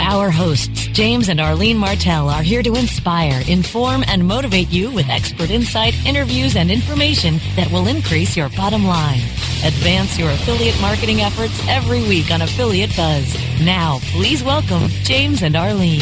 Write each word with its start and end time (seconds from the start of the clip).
Our 0.00 0.30
hosts, 0.30 0.86
James 0.88 1.28
and 1.28 1.40
Arlene 1.40 1.76
Martell, 1.76 2.28
are 2.28 2.42
here 2.42 2.62
to 2.62 2.74
inspire, 2.74 3.42
inform, 3.48 4.04
and 4.06 4.26
motivate 4.26 4.70
you 4.70 4.90
with 4.90 5.08
expert 5.08 5.50
insight, 5.50 5.94
interviews, 6.06 6.56
and 6.56 6.70
information 6.70 7.38
that 7.56 7.70
will 7.70 7.86
increase 7.86 8.36
your 8.36 8.48
bottom 8.50 8.84
line. 8.84 9.20
Advance 9.64 10.18
your 10.18 10.30
affiliate 10.30 10.80
marketing 10.80 11.20
efforts 11.20 11.58
every 11.68 12.00
week 12.02 12.30
on 12.30 12.42
Affiliate 12.42 12.94
Buzz. 12.96 13.34
Now, 13.64 13.98
please 14.12 14.42
welcome 14.42 14.88
James 15.04 15.42
and 15.42 15.56
Arlene. 15.56 16.00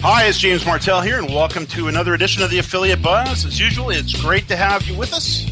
Hi, 0.00 0.26
it's 0.26 0.38
James 0.38 0.66
Martell 0.66 1.00
here, 1.00 1.18
and 1.18 1.28
welcome 1.28 1.66
to 1.68 1.88
another 1.88 2.14
edition 2.14 2.42
of 2.42 2.50
the 2.50 2.58
Affiliate 2.58 3.02
Buzz. 3.02 3.44
As 3.44 3.58
usual, 3.58 3.90
it's 3.90 4.20
great 4.20 4.48
to 4.48 4.56
have 4.56 4.86
you 4.86 4.96
with 4.96 5.12
us. 5.12 5.46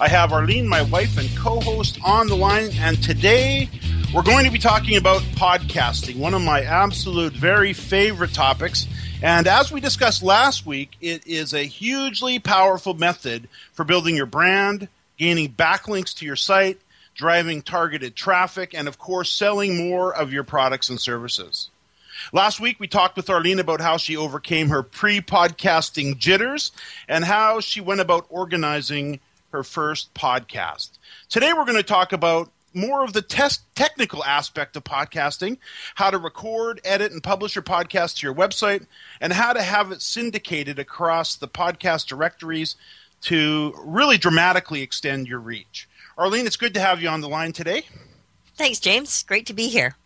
I 0.00 0.06
have 0.08 0.32
Arlene, 0.32 0.68
my 0.68 0.82
wife 0.82 1.18
and 1.18 1.28
co 1.36 1.58
host, 1.60 1.98
on 2.04 2.28
the 2.28 2.36
line, 2.36 2.70
and 2.78 3.02
today 3.02 3.68
we're 4.14 4.22
going 4.22 4.46
to 4.46 4.50
be 4.50 4.58
talking 4.58 4.96
about 4.96 5.20
podcasting, 5.34 6.16
one 6.16 6.32
of 6.32 6.40
my 6.40 6.62
absolute 6.62 7.34
very 7.34 7.74
favorite 7.74 8.32
topics. 8.32 8.86
And 9.22 9.46
as 9.46 9.70
we 9.70 9.80
discussed 9.82 10.22
last 10.22 10.64
week, 10.64 10.96
it 11.02 11.26
is 11.26 11.52
a 11.52 11.64
hugely 11.64 12.38
powerful 12.38 12.94
method 12.94 13.50
for 13.72 13.84
building 13.84 14.16
your 14.16 14.26
brand, 14.26 14.88
gaining 15.18 15.52
backlinks 15.52 16.16
to 16.16 16.24
your 16.24 16.36
site, 16.36 16.80
driving 17.14 17.60
targeted 17.60 18.16
traffic, 18.16 18.72
and 18.72 18.88
of 18.88 18.98
course, 18.98 19.30
selling 19.30 19.76
more 19.76 20.14
of 20.14 20.32
your 20.32 20.44
products 20.44 20.88
and 20.88 20.98
services. 20.98 21.68
Last 22.32 22.60
week, 22.60 22.80
we 22.80 22.88
talked 22.88 23.16
with 23.16 23.28
Arlene 23.28 23.60
about 23.60 23.82
how 23.82 23.98
she 23.98 24.16
overcame 24.16 24.68
her 24.70 24.82
pre 24.82 25.20
podcasting 25.20 26.16
jitters 26.16 26.72
and 27.08 27.26
how 27.26 27.60
she 27.60 27.82
went 27.82 28.00
about 28.00 28.24
organizing 28.30 29.20
her 29.52 29.62
first 29.62 30.14
podcast. 30.14 30.92
Today, 31.28 31.52
we're 31.52 31.66
going 31.66 31.76
to 31.76 31.82
talk 31.82 32.14
about 32.14 32.50
more 32.78 33.04
of 33.04 33.12
the 33.12 33.22
test 33.22 33.62
technical 33.74 34.24
aspect 34.24 34.76
of 34.76 34.84
podcasting, 34.84 35.58
how 35.96 36.10
to 36.10 36.18
record, 36.18 36.80
edit, 36.84 37.12
and 37.12 37.22
publish 37.22 37.54
your 37.54 37.62
podcast 37.62 38.18
to 38.18 38.26
your 38.26 38.34
website, 38.34 38.86
and 39.20 39.32
how 39.32 39.52
to 39.52 39.62
have 39.62 39.92
it 39.92 40.00
syndicated 40.00 40.78
across 40.78 41.36
the 41.36 41.48
podcast 41.48 42.06
directories 42.06 42.76
to 43.22 43.74
really 43.78 44.16
dramatically 44.18 44.82
extend 44.82 45.26
your 45.26 45.40
reach. 45.40 45.88
Arlene, 46.16 46.46
it's 46.46 46.56
good 46.56 46.74
to 46.74 46.80
have 46.80 47.02
you 47.02 47.08
on 47.08 47.20
the 47.20 47.28
line 47.28 47.52
today. 47.52 47.82
Thanks, 48.56 48.80
James. 48.80 49.22
Great 49.22 49.46
to 49.46 49.52
be 49.52 49.68
here. 49.68 49.96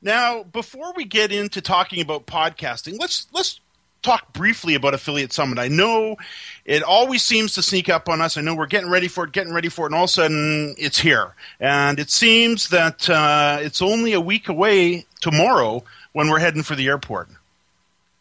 Now, 0.00 0.42
before 0.42 0.92
we 0.94 1.04
get 1.04 1.32
into 1.32 1.60
talking 1.60 2.00
about 2.00 2.26
podcasting, 2.26 2.98
let's 2.98 3.26
let's 3.32 3.60
talk 4.02 4.32
briefly 4.32 4.74
about 4.74 4.94
Affiliate 4.94 5.32
Summit. 5.32 5.58
I 5.58 5.68
know 5.68 6.16
it 6.64 6.82
always 6.82 7.22
seems 7.22 7.54
to 7.54 7.62
sneak 7.62 7.88
up 7.88 8.08
on 8.08 8.20
us. 8.20 8.36
I 8.36 8.40
know 8.40 8.54
we're 8.54 8.66
getting 8.66 8.90
ready 8.90 9.08
for 9.08 9.24
it, 9.24 9.32
getting 9.32 9.52
ready 9.52 9.68
for 9.68 9.82
it, 9.82 9.86
and 9.86 9.94
all 9.94 10.04
of 10.04 10.10
a 10.10 10.12
sudden 10.12 10.74
it's 10.78 10.98
here. 10.98 11.34
And 11.60 11.98
it 11.98 12.10
seems 12.10 12.68
that 12.68 13.08
uh, 13.10 13.58
it's 13.60 13.82
only 13.82 14.12
a 14.12 14.20
week 14.20 14.48
away 14.48 15.06
tomorrow 15.20 15.84
when 16.12 16.30
we're 16.30 16.38
heading 16.38 16.62
for 16.62 16.74
the 16.74 16.86
airport. 16.86 17.28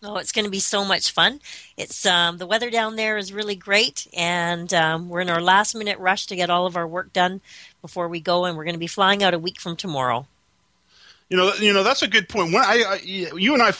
Oh, 0.03 0.17
it's 0.17 0.31
going 0.31 0.45
to 0.45 0.51
be 0.51 0.59
so 0.59 0.85
much 0.85 1.11
fun. 1.11 1.41
It's 1.75 2.05
um, 2.05 2.37
the 2.37 2.45
weather 2.45 2.69
down 2.69 2.95
there 2.95 3.17
is 3.17 3.33
really 3.33 3.55
great, 3.55 4.07
and 4.15 4.71
um, 4.73 5.09
we're 5.09 5.21
in 5.21 5.29
our 5.29 5.41
last 5.41 5.73
minute 5.73 5.97
rush 5.97 6.27
to 6.27 6.35
get 6.35 6.51
all 6.51 6.67
of 6.67 6.77
our 6.77 6.87
work 6.87 7.11
done 7.13 7.41
before 7.81 8.07
we 8.07 8.19
go, 8.19 8.45
and 8.45 8.55
we're 8.55 8.63
going 8.63 8.75
to 8.75 8.79
be 8.79 8.87
flying 8.87 9.23
out 9.23 9.33
a 9.33 9.39
week 9.39 9.59
from 9.59 9.75
tomorrow. 9.75 10.27
You 11.29 11.37
know, 11.37 11.53
you 11.55 11.73
know 11.73 11.83
that's 11.83 12.03
a 12.03 12.07
good 12.07 12.29
point. 12.29 12.53
When 12.53 12.63
I, 12.63 12.83
I 12.87 12.99
you 13.03 13.53
and 13.53 13.61
I 13.61 13.71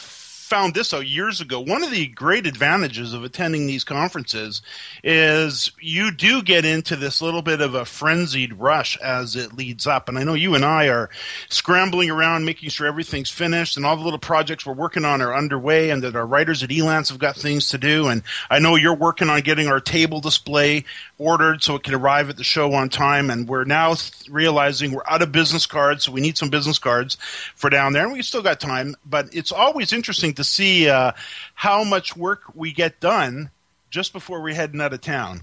found 0.48 0.72
this 0.72 0.94
out 0.94 1.06
years 1.06 1.42
ago. 1.42 1.60
One 1.60 1.82
of 1.82 1.90
the 1.90 2.06
great 2.06 2.46
advantages 2.46 3.12
of 3.12 3.22
attending 3.22 3.66
these 3.66 3.84
conferences 3.84 4.62
is 5.04 5.70
you 5.78 6.10
do 6.10 6.42
get 6.42 6.64
into 6.64 6.96
this 6.96 7.20
little 7.20 7.42
bit 7.42 7.60
of 7.60 7.74
a 7.74 7.84
frenzied 7.84 8.54
rush 8.54 8.96
as 8.98 9.36
it 9.36 9.52
leads 9.52 9.86
up. 9.86 10.08
And 10.08 10.18
I 10.18 10.24
know 10.24 10.32
you 10.32 10.54
and 10.54 10.64
I 10.64 10.88
are 10.88 11.10
scrambling 11.50 12.10
around 12.10 12.46
making 12.46 12.70
sure 12.70 12.86
everything's 12.86 13.28
finished 13.28 13.76
and 13.76 13.84
all 13.84 13.96
the 13.96 14.02
little 14.02 14.18
projects 14.18 14.64
we're 14.64 14.72
working 14.72 15.04
on 15.04 15.20
are 15.20 15.34
underway 15.34 15.90
and 15.90 16.02
that 16.02 16.16
our 16.16 16.26
writers 16.26 16.62
at 16.62 16.70
Elance 16.70 17.10
have 17.10 17.18
got 17.18 17.36
things 17.36 17.68
to 17.68 17.78
do. 17.78 18.08
And 18.08 18.22
I 18.48 18.58
know 18.58 18.76
you're 18.76 18.94
working 18.94 19.28
on 19.28 19.42
getting 19.42 19.68
our 19.68 19.80
table 19.80 20.20
display 20.20 20.84
ordered 21.18 21.62
so 21.62 21.74
it 21.74 21.82
can 21.82 21.94
arrive 21.94 22.30
at 22.30 22.38
the 22.38 22.44
show 22.44 22.72
on 22.72 22.88
time. 22.88 23.28
And 23.28 23.46
we're 23.46 23.64
now 23.64 23.94
realizing 24.30 24.92
we're 24.92 25.02
out 25.06 25.20
of 25.20 25.30
business 25.30 25.66
cards, 25.66 26.04
so 26.04 26.12
we 26.12 26.22
need 26.22 26.38
some 26.38 26.48
business 26.48 26.78
cards 26.78 27.18
for 27.54 27.68
down 27.68 27.92
there. 27.92 28.04
And 28.04 28.14
we 28.14 28.22
still 28.22 28.42
got 28.42 28.60
time, 28.60 28.96
but 29.04 29.28
it's 29.34 29.52
always 29.52 29.92
interesting 29.92 30.32
to 30.38 30.44
see 30.44 30.88
uh, 30.88 31.12
how 31.54 31.84
much 31.84 32.16
work 32.16 32.42
we 32.54 32.72
get 32.72 32.98
done 32.98 33.50
just 33.90 34.12
before 34.12 34.42
we're 34.42 34.54
heading 34.54 34.80
out 34.80 34.92
of 34.92 35.00
town. 35.00 35.42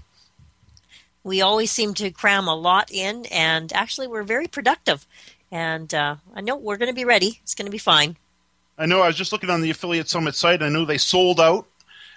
We 1.24 1.40
always 1.40 1.70
seem 1.70 1.94
to 1.94 2.10
cram 2.10 2.46
a 2.46 2.54
lot 2.54 2.90
in, 2.92 3.26
and 3.26 3.72
actually, 3.72 4.06
we're 4.06 4.22
very 4.22 4.46
productive. 4.46 5.06
And 5.50 5.92
uh, 5.94 6.16
I 6.34 6.40
know 6.40 6.56
we're 6.56 6.76
going 6.76 6.90
to 6.90 6.94
be 6.94 7.04
ready. 7.04 7.40
It's 7.42 7.54
going 7.54 7.66
to 7.66 7.72
be 7.72 7.78
fine. 7.78 8.16
I 8.78 8.86
know. 8.86 9.00
I 9.00 9.06
was 9.06 9.16
just 9.16 9.32
looking 9.32 9.50
on 9.50 9.60
the 9.60 9.70
Affiliate 9.70 10.08
Summit 10.08 10.34
site. 10.34 10.62
I 10.62 10.68
know 10.68 10.84
they 10.84 10.98
sold 10.98 11.40
out 11.40 11.66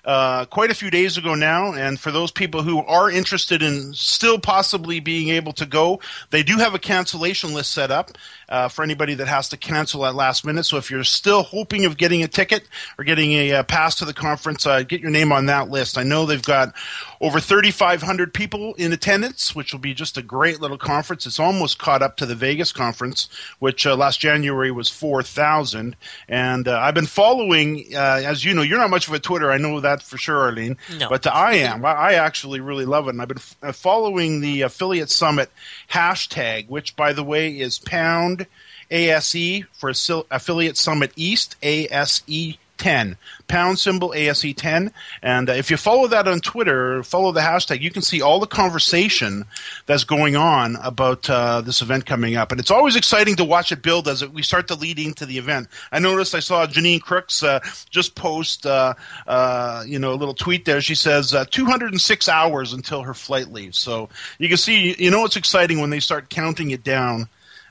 uh, 0.06 0.46
quite 0.46 0.72
a 0.72 0.76
few 0.76 0.90
days 0.90 1.18
ago 1.18 1.36
now. 1.36 1.74
And 1.74 2.00
for 2.00 2.12
those 2.12 2.32
people 2.32 2.64
who 2.64 2.80
are 2.80 3.10
interested 3.10 3.62
in 3.62 3.94
still 3.94 4.40
possibly 4.40 5.00
being 5.00 5.30
able 5.30 5.54
to 5.54 5.66
go, 5.66 6.00
they 6.30 6.44
do 6.44 6.58
have 6.58 6.74
a 6.74 6.80
cancellation 6.80 7.54
list 7.54 7.72
set 7.72 7.92
up 7.92 8.12
uh, 8.50 8.68
for 8.68 8.84
anybody 8.84 9.14
that 9.16 9.28
has 9.28 9.50
to 9.50 9.58
cancel 9.58 10.06
at 10.06 10.16
last 10.16 10.46
minute. 10.46 10.64
So 10.64 10.78
if 10.78 10.90
you're 10.90 11.04
still 11.04 11.44
hoping 11.44 11.86
of 11.86 11.98
getting 11.98 12.24
a 12.24 12.28
ticket 12.28 12.64
or 12.98 13.04
getting 13.04 13.34
a, 13.34 13.52
uh, 13.54 13.64
pass 13.64 13.96
to 13.96 14.06
the 14.06 14.14
conference, 14.14 14.66
uh, 14.66 14.84
get 14.84 15.02
your 15.02 15.12
name 15.12 15.32
on 15.32 15.46
that 15.48 15.70
list. 15.70 15.98
I 15.98 16.04
know 16.04 16.26
they've 16.26 16.42
got 16.42 16.74
over 17.22 17.40
3,500 17.40 18.34
people 18.34 18.74
in 18.76 18.94
attendance, 18.94 19.56
which 19.56 19.72
will 19.72 19.80
be 19.80 19.94
just 19.94 20.18
a 20.18 20.22
great 20.22 20.60
little 20.60 20.78
conference. 20.78 21.26
It's 21.26 21.40
almost 21.40 21.78
caught 21.78 22.02
up 22.02 22.18
to 22.18 22.26
the 22.26 22.36
Vegas 22.36 22.72
conference, 22.72 23.28
which 23.60 23.86
uh, 23.86 23.96
last 23.96 24.20
January 24.20 24.72
was 24.72 24.90
4,000. 24.90 25.96
And 26.28 26.68
uh, 26.68 26.80
I've 26.80 26.94
been 26.94 27.06
following, 27.06 27.94
as 27.94 28.44
you 28.44 28.54
know, 28.54 28.62
you're 28.62 28.78
not 28.78 28.90
much 28.90 29.08
of 29.08 29.14
a 29.14 29.20
Twitter. 29.20 29.52
I 29.52 29.58
know 29.58 29.80
that 29.80 29.99
for 30.02 30.18
sure, 30.18 30.38
Arlene. 30.38 30.78
No. 30.98 31.10
But 31.10 31.28
I 31.28 31.56
am. 31.56 31.86
I 31.86 32.14
actually 32.14 32.60
really 32.60 32.86
love 32.86 33.08
it. 33.08 33.12
And 33.12 33.22
I've 33.22 33.28
been 33.28 33.38
f- 33.38 33.56
uh, 33.62 33.72
following 33.72 34.42
the 34.42 34.62
Affiliate 34.62 35.10
Summit 35.10 35.50
hashtag, 35.92 36.68
which, 36.70 36.96
by 36.96 37.14
the 37.14 37.24
way, 37.24 37.52
is 37.52 37.80
pound 37.80 38.48
ASE 38.92 39.64
for 39.74 39.92
Affiliate 40.32 40.78
Summit 40.78 41.12
East, 41.16 41.56
ASE 41.62 42.58
ASE10, 42.80 43.18
pound 43.48 43.80
symbol 43.80 44.10
ASE10. 44.12 44.92
And 45.22 45.50
uh, 45.50 45.54
if 45.54 45.70
you 45.70 45.78
follow 45.78 46.08
that 46.08 46.28
on 46.28 46.40
Twitter, 46.40 47.04
follow 47.04 47.32
the 47.32 47.42
hashtag, 47.42 47.82
you 47.82 47.92
can 47.92 48.02
see 48.02 48.22
all 48.22 48.40
the 48.40 48.48
conversation 48.48 49.46
that's 49.86 50.04
going 50.04 50.36
on 50.36 50.78
about 50.78 51.30
uh, 51.30 51.62
this 51.62 51.82
event 51.82 52.06
coming 52.06 52.36
up. 52.36 52.52
And 52.52 52.60
it's 52.60 52.72
always 52.72 52.96
exciting 52.96 53.36
to 53.38 53.46
watch 53.46 53.72
it 53.72 53.82
build 53.82 54.08
as 54.08 54.26
we 54.28 54.42
start 54.42 54.68
to 54.70 54.76
lead 54.76 55.00
into 55.00 55.26
the 55.26 55.38
event. 55.38 55.68
I 55.92 56.00
noticed 56.00 56.36
I 56.36 56.40
saw 56.40 56.66
Janine 56.66 57.02
Crooks 57.02 57.44
uh, 57.44 57.60
just 57.90 58.16
post, 58.16 58.66
uh, 58.66 58.94
uh, 59.28 59.84
you 59.86 60.00
know, 60.00 60.14
a 60.14 60.16
little 60.16 60.34
tweet 60.34 60.66
there. 60.66 60.82
She 60.82 60.96
says 60.96 61.34
uh, 61.34 61.46
206 61.46 62.30
hours 62.30 62.74
until 62.74 63.04
her 63.04 63.14
flight 63.14 63.52
leaves. 63.52 63.80
So 63.80 64.10
you 64.38 64.48
can 64.48 64.58
see, 64.58 64.96
you 64.98 65.12
know, 65.12 65.26
it's 65.26 65.36
exciting 65.36 65.80
when 65.80 65.90
they 65.90 66.00
start 66.00 66.30
counting 66.30 66.72
it 66.72 66.84
down 66.84 67.28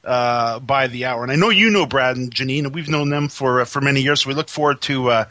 uh, 0.09 0.59
by 0.61 0.87
the 0.87 1.05
hour. 1.05 1.23
And 1.23 1.31
I 1.31 1.37
know 1.37 1.51
you 1.51 1.71
know 1.71 1.87
Brad 1.87 2.17
and 2.17 2.35
Janine, 2.35 2.65
and 2.65 2.75
we've 2.75 2.89
known 2.89 3.11
them 3.11 3.29
for 3.29 3.61
uh, 3.61 3.65
for 3.65 3.81
many 3.81 4.01
years. 4.01 4.23
So 4.23 4.29
we 4.29 4.35
look 4.35 4.49
forward 4.49 4.81
to 4.83 5.11
uh, 5.11 5.25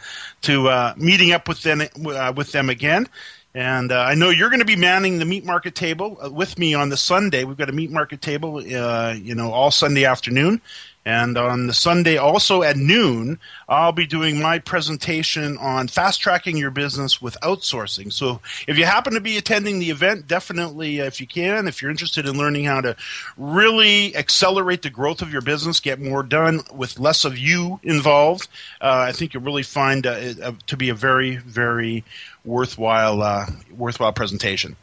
to 0.43 0.69
uh, 0.69 0.93
meeting 0.95 1.31
up 1.31 1.47
with 1.47 1.63
them 1.63 1.81
uh, 1.81 2.33
with 2.35 2.51
them 2.51 2.69
again. 2.69 3.09
And 3.53 3.91
uh, 3.91 4.01
I 4.01 4.13
know 4.13 4.29
you're 4.29 4.51
going 4.51 4.59
to 4.59 4.65
be 4.65 4.75
manning 4.75 5.17
the 5.17 5.25
meat 5.25 5.43
market 5.43 5.73
table 5.73 6.19
with 6.31 6.59
me 6.59 6.75
on 6.75 6.89
the 6.89 6.97
Sunday. 6.97 7.43
We've 7.43 7.57
got 7.57 7.69
a 7.69 7.73
meat 7.73 7.89
market 7.89 8.21
table, 8.21 8.61
you 8.63 9.33
know, 9.33 9.51
all 9.51 9.71
Sunday 9.71 10.05
afternoon. 10.05 10.61
And 11.07 11.37
on 11.37 11.67
the 11.67 11.73
Sunday, 11.73 12.17
also 12.17 12.63
at 12.63 12.75
noon, 12.75 13.39
I'll 13.69 13.93
be 13.93 14.05
doing 14.05 14.41
my 14.41 14.59
presentation 14.59 15.57
on 15.57 15.87
fast 15.87 16.19
tracking 16.19 16.57
your 16.57 16.69
business 16.69 17.21
with 17.21 17.37
outsourcing. 17.41 18.11
So 18.11 18.41
if 18.67 18.77
you 18.77 18.83
happen 18.83 19.13
to 19.13 19.21
be 19.21 19.37
attending 19.37 19.79
the 19.79 19.89
event, 19.89 20.27
definitely, 20.27 20.99
uh, 20.99 21.05
if 21.05 21.21
you 21.21 21.25
can, 21.25 21.69
if 21.69 21.81
you're 21.81 21.91
interested 21.91 22.25
in 22.25 22.37
learning 22.37 22.65
how 22.65 22.81
to 22.81 22.97
really 23.37 24.13
accelerate 24.17 24.81
the 24.81 24.89
growth 24.89 25.21
of 25.21 25.31
your 25.31 25.41
business, 25.41 25.79
get 25.79 26.01
more 26.01 26.23
done 26.23 26.59
with 26.73 26.99
less 26.99 27.23
of 27.23 27.37
you 27.37 27.79
involved, 27.83 28.49
uh, 28.81 29.05
I 29.07 29.13
think 29.13 29.33
you'll 29.33 29.43
really 29.43 29.63
find 29.63 30.05
uh, 30.05 30.11
it 30.11 30.41
uh, 30.41 30.51
to 30.65 30.75
be 30.75 30.89
a 30.89 30.93
very, 30.93 31.37
very 31.37 32.03
worthwhile, 32.43 33.21
uh, 33.21 33.45
worthwhile 33.77 34.11
presentation. 34.11 34.75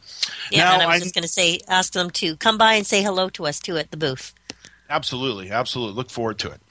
Yeah, 0.51 0.63
now, 0.63 0.73
and 0.73 0.81
I 0.81 0.87
was 0.87 0.95
I, 0.95 1.03
just 1.03 1.13
going 1.13 1.21
to 1.21 1.27
say, 1.27 1.59
ask 1.67 1.93
them 1.93 2.09
to 2.09 2.35
come 2.37 2.57
by 2.57 2.73
and 2.73 2.87
say 2.87 3.03
hello 3.03 3.29
to 3.29 3.45
us 3.45 3.59
too 3.59 3.77
at 3.77 3.91
the 3.91 3.97
booth. 3.97 4.33
Absolutely, 4.89 5.51
absolutely. 5.51 5.95
Look 5.95 6.09
forward 6.09 6.37
to 6.39 6.51
it. 6.51 6.61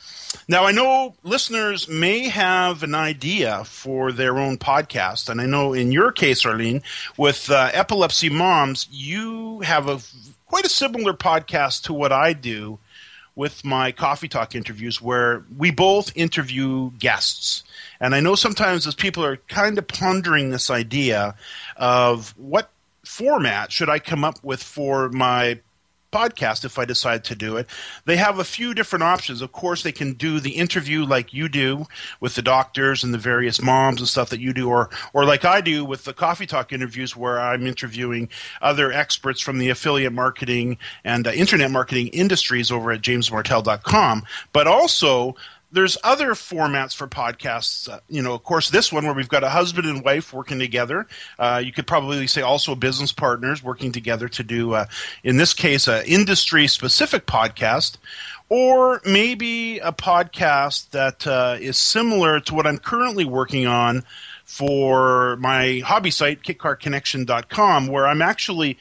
Now, 0.46 0.64
I 0.64 0.72
know 0.72 1.14
listeners 1.22 1.88
may 1.88 2.28
have 2.28 2.82
an 2.82 2.94
idea 2.94 3.64
for 3.64 4.12
their 4.12 4.38
own 4.38 4.56
podcast, 4.58 5.28
and 5.28 5.40
I 5.40 5.46
know 5.46 5.72
in 5.72 5.90
your 5.90 6.12
case, 6.12 6.46
Arlene, 6.46 6.82
with 7.16 7.50
uh, 7.50 7.70
Epilepsy 7.72 8.30
Moms, 8.30 8.86
you 8.90 9.60
have 9.60 9.88
a 9.88 10.00
quite 10.46 10.64
a 10.64 10.68
similar 10.68 11.12
podcast 11.12 11.84
to 11.84 11.92
what 11.92 12.12
I 12.12 12.32
do 12.32 12.78
with 13.36 13.64
my 13.64 13.90
coffee 13.90 14.28
talk 14.28 14.54
interviews, 14.54 15.02
where 15.02 15.44
we 15.56 15.72
both 15.72 16.16
interview 16.16 16.92
guests. 16.98 17.64
And 18.00 18.14
I 18.14 18.20
know 18.20 18.36
sometimes 18.36 18.86
as 18.86 18.94
people 18.94 19.24
are 19.24 19.38
kind 19.48 19.76
of 19.76 19.88
pondering 19.88 20.50
this 20.50 20.70
idea 20.70 21.34
of 21.76 22.32
what 22.38 22.70
format 23.04 23.72
should 23.72 23.88
I 23.88 23.98
come 23.98 24.22
up 24.24 24.42
with 24.44 24.62
for 24.62 25.08
my 25.08 25.58
podcast 26.14 26.64
if 26.64 26.78
I 26.78 26.84
decide 26.84 27.24
to 27.24 27.34
do 27.34 27.56
it. 27.56 27.66
They 28.04 28.16
have 28.16 28.38
a 28.38 28.44
few 28.44 28.72
different 28.72 29.02
options. 29.02 29.42
Of 29.42 29.52
course, 29.52 29.82
they 29.82 29.92
can 29.92 30.12
do 30.12 30.38
the 30.38 30.52
interview 30.52 31.04
like 31.04 31.34
you 31.34 31.48
do 31.48 31.86
with 32.20 32.36
the 32.36 32.42
doctors 32.42 33.02
and 33.02 33.12
the 33.12 33.18
various 33.18 33.60
moms 33.60 34.00
and 34.00 34.08
stuff 34.08 34.30
that 34.30 34.40
you 34.40 34.52
do, 34.52 34.68
or 34.68 34.90
or 35.12 35.24
like 35.24 35.44
I 35.44 35.60
do 35.60 35.84
with 35.84 36.04
the 36.04 36.14
coffee 36.14 36.46
talk 36.46 36.72
interviews 36.72 37.16
where 37.16 37.40
I'm 37.40 37.66
interviewing 37.66 38.28
other 38.62 38.92
experts 38.92 39.40
from 39.40 39.58
the 39.58 39.70
affiliate 39.70 40.12
marketing 40.12 40.78
and 41.04 41.26
uh, 41.26 41.32
internet 41.32 41.70
marketing 41.70 42.08
industries 42.08 42.70
over 42.70 42.92
at 42.92 43.02
jamesmartell.com. 43.02 44.22
But 44.52 44.66
also 44.66 45.34
there's 45.74 45.98
other 46.04 46.30
formats 46.30 46.94
for 46.94 47.06
podcasts. 47.06 47.88
Uh, 47.88 48.00
you 48.08 48.22
know, 48.22 48.32
of 48.32 48.44
course, 48.44 48.70
this 48.70 48.92
one 48.92 49.04
where 49.04 49.14
we've 49.14 49.28
got 49.28 49.44
a 49.44 49.50
husband 49.50 49.86
and 49.86 50.04
wife 50.04 50.32
working 50.32 50.58
together. 50.58 51.06
Uh, 51.38 51.60
you 51.62 51.72
could 51.72 51.86
probably 51.86 52.26
say 52.26 52.40
also 52.42 52.74
business 52.74 53.12
partners 53.12 53.62
working 53.62 53.92
together 53.92 54.28
to 54.28 54.42
do, 54.42 54.74
uh, 54.74 54.86
in 55.22 55.36
this 55.36 55.52
case, 55.52 55.88
an 55.88 56.04
industry 56.06 56.66
specific 56.68 57.26
podcast. 57.26 57.96
Or 58.48 59.00
maybe 59.04 59.78
a 59.78 59.90
podcast 59.90 60.90
that 60.90 61.26
uh, 61.26 61.56
is 61.58 61.76
similar 61.76 62.40
to 62.40 62.54
what 62.54 62.66
I'm 62.66 62.78
currently 62.78 63.24
working 63.24 63.66
on 63.66 64.04
for 64.44 65.36
my 65.36 65.80
hobby 65.84 66.10
site, 66.10 66.42
kitcarconnection.com, 66.42 67.86
where 67.88 68.06
I'm 68.06 68.22
actually 68.22 68.78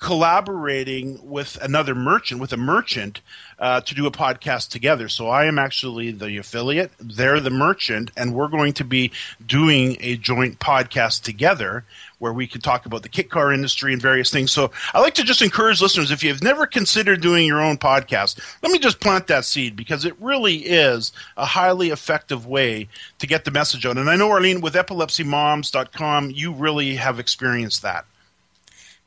collaborating 0.00 1.18
with 1.22 1.56
another 1.62 1.94
merchant, 1.94 2.40
with 2.40 2.52
a 2.52 2.58
merchant, 2.58 3.20
uh, 3.58 3.80
to 3.82 3.94
do 3.94 4.06
a 4.06 4.10
podcast 4.10 4.70
together. 4.70 5.08
So 5.08 5.28
I 5.28 5.46
am 5.46 5.58
actually 5.58 6.10
the 6.10 6.36
affiliate, 6.38 6.92
they're 6.98 7.40
the 7.40 7.50
merchant, 7.50 8.10
and 8.16 8.34
we're 8.34 8.48
going 8.48 8.72
to 8.74 8.84
be 8.84 9.12
doing 9.46 9.96
a 10.00 10.16
joint 10.16 10.58
podcast 10.58 11.22
together 11.22 11.84
where 12.18 12.32
we 12.32 12.46
can 12.46 12.60
talk 12.60 12.86
about 12.86 13.02
the 13.02 13.08
kit 13.08 13.28
car 13.28 13.52
industry 13.52 13.92
and 13.92 14.00
various 14.00 14.30
things. 14.30 14.50
So 14.50 14.70
I 14.94 15.00
like 15.00 15.14
to 15.14 15.24
just 15.24 15.42
encourage 15.42 15.82
listeners 15.82 16.10
if 16.10 16.22
you've 16.22 16.42
never 16.42 16.66
considered 16.66 17.20
doing 17.20 17.46
your 17.46 17.60
own 17.60 17.76
podcast, 17.76 18.40
let 18.62 18.72
me 18.72 18.78
just 18.78 19.00
plant 19.00 19.26
that 19.26 19.44
seed 19.44 19.76
because 19.76 20.04
it 20.04 20.14
really 20.20 20.56
is 20.56 21.12
a 21.36 21.44
highly 21.44 21.90
effective 21.90 22.46
way 22.46 22.88
to 23.18 23.26
get 23.26 23.44
the 23.44 23.50
message 23.50 23.84
out. 23.84 23.98
And 23.98 24.08
I 24.08 24.16
know, 24.16 24.30
Arlene, 24.30 24.60
with 24.60 24.74
epilepsymoms.com, 24.74 26.30
you 26.30 26.52
really 26.52 26.94
have 26.94 27.18
experienced 27.18 27.82
that. 27.82 28.06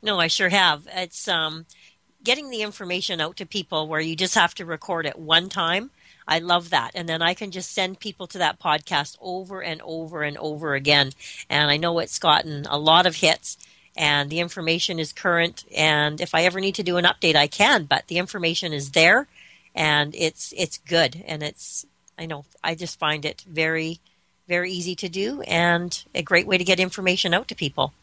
No, 0.00 0.20
I 0.20 0.28
sure 0.28 0.48
have. 0.48 0.86
It's 0.94 1.26
um, 1.26 1.66
getting 2.28 2.50
the 2.50 2.60
information 2.60 3.22
out 3.22 3.38
to 3.38 3.46
people 3.46 3.88
where 3.88 4.02
you 4.02 4.14
just 4.14 4.34
have 4.34 4.54
to 4.54 4.66
record 4.66 5.06
it 5.06 5.18
one 5.18 5.48
time. 5.48 5.88
I 6.26 6.40
love 6.40 6.68
that. 6.68 6.90
And 6.94 7.08
then 7.08 7.22
I 7.22 7.32
can 7.32 7.50
just 7.50 7.72
send 7.72 8.00
people 8.00 8.26
to 8.26 8.36
that 8.36 8.60
podcast 8.60 9.16
over 9.18 9.62
and 9.62 9.80
over 9.80 10.22
and 10.22 10.36
over 10.36 10.74
again. 10.74 11.12
And 11.48 11.70
I 11.70 11.78
know 11.78 11.98
it's 12.00 12.18
gotten 12.18 12.66
a 12.66 12.76
lot 12.76 13.06
of 13.06 13.16
hits 13.16 13.56
and 13.96 14.28
the 14.28 14.40
information 14.40 14.98
is 14.98 15.14
current. 15.14 15.64
And 15.74 16.20
if 16.20 16.34
I 16.34 16.42
ever 16.42 16.60
need 16.60 16.74
to 16.74 16.82
do 16.82 16.98
an 16.98 17.06
update, 17.06 17.34
I 17.34 17.46
can, 17.46 17.84
but 17.84 18.08
the 18.08 18.18
information 18.18 18.74
is 18.74 18.90
there 18.90 19.26
and 19.74 20.14
it's, 20.14 20.52
it's 20.54 20.76
good. 20.76 21.24
And 21.26 21.42
it's, 21.42 21.86
I 22.18 22.26
know, 22.26 22.44
I 22.62 22.74
just 22.74 22.98
find 22.98 23.24
it 23.24 23.42
very, 23.48 24.00
very 24.46 24.70
easy 24.70 24.94
to 24.96 25.08
do 25.08 25.40
and 25.40 26.04
a 26.14 26.20
great 26.20 26.46
way 26.46 26.58
to 26.58 26.64
get 26.64 26.78
information 26.78 27.32
out 27.32 27.48
to 27.48 27.54
people. 27.54 27.94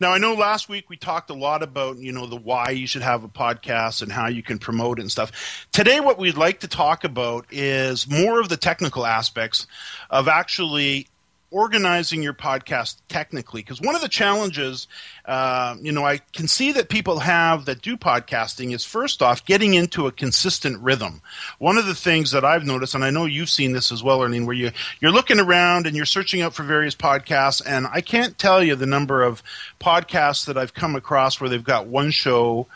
Now, 0.00 0.12
I 0.12 0.18
know 0.18 0.32
last 0.32 0.70
week 0.70 0.88
we 0.88 0.96
talked 0.96 1.28
a 1.28 1.34
lot 1.34 1.62
about, 1.62 1.98
you 1.98 2.10
know, 2.10 2.26
the 2.26 2.36
why 2.36 2.70
you 2.70 2.86
should 2.86 3.02
have 3.02 3.22
a 3.22 3.28
podcast 3.28 4.00
and 4.00 4.10
how 4.10 4.28
you 4.28 4.42
can 4.42 4.58
promote 4.58 4.98
it 4.98 5.02
and 5.02 5.12
stuff. 5.12 5.66
Today, 5.72 6.00
what 6.00 6.18
we'd 6.18 6.38
like 6.38 6.60
to 6.60 6.68
talk 6.68 7.04
about 7.04 7.44
is 7.50 8.08
more 8.08 8.40
of 8.40 8.48
the 8.48 8.56
technical 8.56 9.04
aspects 9.04 9.66
of 10.08 10.26
actually 10.26 11.06
organizing 11.50 12.22
your 12.22 12.32
podcast 12.32 12.96
technically 13.08 13.60
because 13.60 13.80
one 13.80 13.94
of 13.94 14.00
the 14.00 14.08
challenges 14.08 14.86
uh, 15.24 15.76
you 15.80 15.90
know 15.90 16.04
i 16.04 16.18
can 16.32 16.46
see 16.46 16.72
that 16.72 16.88
people 16.88 17.18
have 17.18 17.64
that 17.64 17.82
do 17.82 17.96
podcasting 17.96 18.72
is 18.72 18.84
first 18.84 19.22
off 19.22 19.44
getting 19.44 19.74
into 19.74 20.06
a 20.06 20.12
consistent 20.12 20.80
rhythm. 20.80 21.20
One 21.58 21.76
of 21.76 21.86
the 21.86 21.94
things 21.94 22.30
that 22.30 22.44
i've 22.44 22.64
noticed 22.64 22.94
and 22.94 23.04
i 23.04 23.10
know 23.10 23.24
you've 23.24 23.50
seen 23.50 23.72
this 23.72 23.90
as 23.90 24.02
well 24.02 24.20
Arlene, 24.20 24.46
where 24.46 24.56
you, 24.56 24.70
you're 25.00 25.10
looking 25.10 25.40
around 25.40 25.86
and 25.86 25.96
you're 25.96 26.04
searching 26.04 26.42
out 26.42 26.54
for 26.54 26.62
various 26.62 26.94
podcasts 26.94 27.62
and 27.66 27.86
i 27.88 28.00
can't 28.00 28.38
tell 28.38 28.62
you 28.62 28.76
the 28.76 28.86
number 28.86 29.22
of 29.22 29.42
podcasts 29.80 30.46
that 30.46 30.56
i've 30.56 30.74
come 30.74 30.94
across 30.94 31.40
where 31.40 31.50
they've 31.50 31.64
got 31.64 31.86
one 31.86 32.10
show 32.10 32.66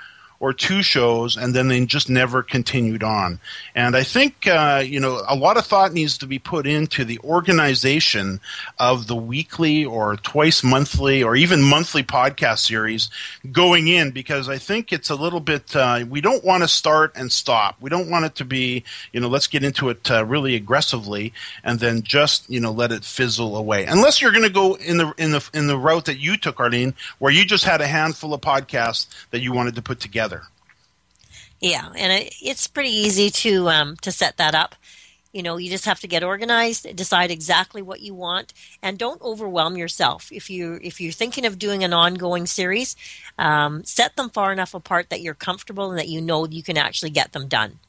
or 0.44 0.52
two 0.52 0.82
shows, 0.82 1.38
and 1.38 1.54
then 1.54 1.68
they 1.68 1.86
just 1.86 2.10
never 2.10 2.42
continued 2.42 3.02
on. 3.02 3.40
And 3.74 3.96
I 3.96 4.02
think 4.02 4.46
uh, 4.46 4.82
you 4.84 5.00
know 5.00 5.22
a 5.26 5.34
lot 5.34 5.56
of 5.56 5.64
thought 5.64 5.94
needs 5.94 6.18
to 6.18 6.26
be 6.26 6.38
put 6.38 6.66
into 6.66 7.02
the 7.02 7.18
organization 7.20 8.40
of 8.78 9.06
the 9.06 9.16
weekly 9.16 9.86
or 9.86 10.16
twice 10.16 10.62
monthly 10.62 11.22
or 11.22 11.34
even 11.34 11.62
monthly 11.62 12.02
podcast 12.02 12.58
series 12.58 13.08
going 13.52 13.88
in 13.88 14.10
because 14.10 14.50
I 14.50 14.58
think 14.58 14.92
it's 14.92 15.08
a 15.08 15.14
little 15.14 15.40
bit 15.40 15.74
uh, 15.74 16.04
we 16.10 16.20
don't 16.20 16.44
want 16.44 16.62
to 16.62 16.68
start 16.68 17.12
and 17.16 17.32
stop. 17.32 17.76
We 17.80 17.88
don't 17.88 18.10
want 18.10 18.26
it 18.26 18.34
to 18.34 18.44
be 18.44 18.84
you 19.14 19.20
know 19.20 19.28
let's 19.28 19.46
get 19.46 19.64
into 19.64 19.88
it 19.88 20.10
uh, 20.10 20.26
really 20.26 20.56
aggressively 20.56 21.32
and 21.62 21.80
then 21.80 22.02
just 22.02 22.50
you 22.50 22.60
know 22.60 22.70
let 22.70 22.92
it 22.92 23.02
fizzle 23.02 23.56
away. 23.56 23.86
Unless 23.86 24.20
you're 24.20 24.32
going 24.32 24.44
to 24.44 24.50
go 24.50 24.74
in 24.74 24.98
the 24.98 25.14
in 25.16 25.30
the 25.30 25.48
in 25.54 25.68
the 25.68 25.78
route 25.78 26.04
that 26.04 26.18
you 26.18 26.36
took, 26.36 26.60
Arlene, 26.60 26.92
where 27.18 27.32
you 27.32 27.46
just 27.46 27.64
had 27.64 27.80
a 27.80 27.86
handful 27.86 28.34
of 28.34 28.42
podcasts 28.42 29.06
that 29.30 29.40
you 29.40 29.50
wanted 29.50 29.74
to 29.76 29.80
put 29.82 30.00
together. 30.00 30.33
Yeah, 31.61 31.88
and 31.96 32.12
it, 32.12 32.34
it's 32.42 32.66
pretty 32.66 32.90
easy 32.90 33.30
to 33.30 33.68
um, 33.68 33.96
to 33.99 34.12
set 34.12 34.37
that 34.37 34.54
up. 34.54 34.75
You 35.32 35.42
know, 35.42 35.56
you 35.56 35.68
just 35.68 35.87
have 35.87 35.99
to 36.00 36.06
get 36.06 36.23
organized, 36.23 36.94
decide 36.94 37.30
exactly 37.30 37.82
what 37.82 38.00
you 38.00 38.14
want, 38.14 38.52
and 38.82 38.99
don't 38.99 39.20
overwhelm 39.20 39.76
yourself. 39.76 40.30
If 40.30 40.49
you 40.49 40.78
if 40.82 41.00
you're 41.00 41.12
thinking 41.12 41.44
of 41.44 41.58
doing 41.58 41.82
an 41.82 41.92
ongoing 41.92 42.46
series, 42.46 42.96
um, 43.38 43.82
set 43.84 44.14
them 44.16 44.30
far 44.30 44.52
enough 44.52 44.75
apart 44.75 45.11
that 45.11 45.23
you're 45.23 45.34
comfortable 45.34 45.90
and 45.90 45.99
that 45.99 46.08
you 46.08 46.20
know 46.20 46.46
you 46.46 46.62
can 46.62 46.76
actually 46.76 47.11
get 47.11 47.32
them 47.32 47.49
done. 47.49 47.80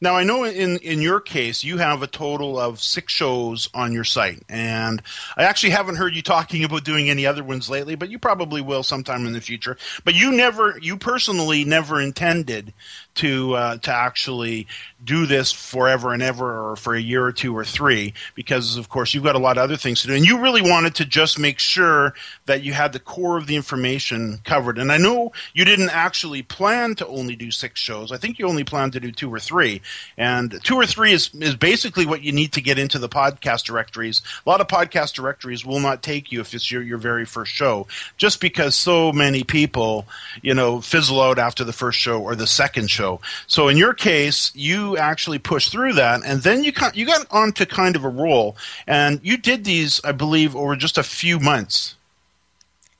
Now, 0.00 0.16
I 0.16 0.24
know 0.24 0.44
in, 0.44 0.78
in 0.78 1.00
your 1.00 1.20
case, 1.20 1.64
you 1.64 1.78
have 1.78 2.02
a 2.02 2.06
total 2.06 2.58
of 2.58 2.80
six 2.80 3.12
shows 3.12 3.68
on 3.74 3.92
your 3.92 4.04
site. 4.04 4.42
And 4.48 5.02
I 5.36 5.44
actually 5.44 5.70
haven't 5.70 5.96
heard 5.96 6.14
you 6.14 6.22
talking 6.22 6.64
about 6.64 6.84
doing 6.84 7.10
any 7.10 7.26
other 7.26 7.44
ones 7.44 7.70
lately, 7.70 7.94
but 7.94 8.10
you 8.10 8.18
probably 8.18 8.60
will 8.60 8.82
sometime 8.82 9.26
in 9.26 9.32
the 9.32 9.40
future. 9.40 9.76
But 10.04 10.14
you 10.14 10.32
never, 10.32 10.78
you 10.80 10.96
personally 10.96 11.64
never 11.64 12.00
intended 12.00 12.72
to 13.16 13.54
uh, 13.54 13.76
to 13.78 13.92
actually 13.92 14.66
do 15.04 15.26
this 15.26 15.52
forever 15.52 16.12
and 16.12 16.22
ever 16.22 16.70
or 16.70 16.76
for 16.76 16.94
a 16.94 17.00
year 17.00 17.24
or 17.24 17.32
two 17.32 17.56
or 17.56 17.64
three 17.64 18.14
because 18.34 18.76
of 18.76 18.88
course 18.88 19.12
you've 19.12 19.24
got 19.24 19.36
a 19.36 19.38
lot 19.38 19.58
of 19.58 19.62
other 19.62 19.76
things 19.76 20.00
to 20.00 20.08
do 20.08 20.14
and 20.14 20.24
you 20.24 20.40
really 20.40 20.62
wanted 20.62 20.94
to 20.94 21.04
just 21.04 21.38
make 21.38 21.58
sure 21.58 22.14
that 22.46 22.62
you 22.62 22.72
had 22.72 22.92
the 22.92 22.98
core 22.98 23.36
of 23.36 23.46
the 23.46 23.54
information 23.54 24.38
covered 24.44 24.78
and 24.78 24.90
i 24.90 24.96
know 24.96 25.30
you 25.52 25.64
didn't 25.64 25.90
actually 25.90 26.42
plan 26.42 26.94
to 26.94 27.06
only 27.06 27.36
do 27.36 27.50
six 27.50 27.78
shows 27.78 28.10
i 28.10 28.16
think 28.16 28.38
you 28.38 28.46
only 28.46 28.64
planned 28.64 28.92
to 28.92 29.00
do 29.00 29.12
two 29.12 29.32
or 29.32 29.38
three 29.38 29.80
and 30.16 30.60
two 30.64 30.76
or 30.76 30.86
three 30.86 31.12
is, 31.12 31.30
is 31.34 31.56
basically 31.56 32.06
what 32.06 32.22
you 32.22 32.32
need 32.32 32.52
to 32.52 32.60
get 32.60 32.78
into 32.78 32.98
the 32.98 33.08
podcast 33.08 33.64
directories. 33.64 34.22
A 34.46 34.48
lot 34.48 34.60
of 34.60 34.68
podcast 34.68 35.14
directories 35.14 35.64
will 35.64 35.80
not 35.80 36.02
take 36.02 36.32
you 36.32 36.40
if 36.40 36.54
it's 36.54 36.70
your, 36.70 36.82
your 36.82 36.98
very 36.98 37.24
first 37.24 37.52
show. 37.52 37.86
Just 38.16 38.40
because 38.40 38.74
so 38.74 39.12
many 39.12 39.44
people 39.44 40.06
you 40.42 40.54
know 40.54 40.80
fizzle 40.80 41.20
out 41.20 41.38
after 41.38 41.64
the 41.64 41.72
first 41.72 41.98
show 41.98 42.20
or 42.20 42.34
the 42.34 42.46
second 42.46 42.90
show. 42.90 43.20
So 43.46 43.68
in 43.68 43.76
your 43.76 43.94
case 43.94 44.52
you 44.54 44.96
actually 44.96 45.38
pushed 45.38 45.72
through 45.72 45.94
that, 45.94 46.22
and 46.24 46.42
then 46.42 46.64
you 46.64 46.72
got, 46.72 46.96
you 46.96 47.06
got 47.06 47.26
onto 47.30 47.66
kind 47.66 47.96
of 47.96 48.04
a 48.04 48.08
roll, 48.08 48.56
and 48.86 49.20
you 49.22 49.36
did 49.36 49.64
these, 49.64 50.00
I 50.04 50.12
believe, 50.12 50.56
over 50.56 50.76
just 50.76 50.98
a 50.98 51.02
few 51.02 51.38
months. 51.38 51.96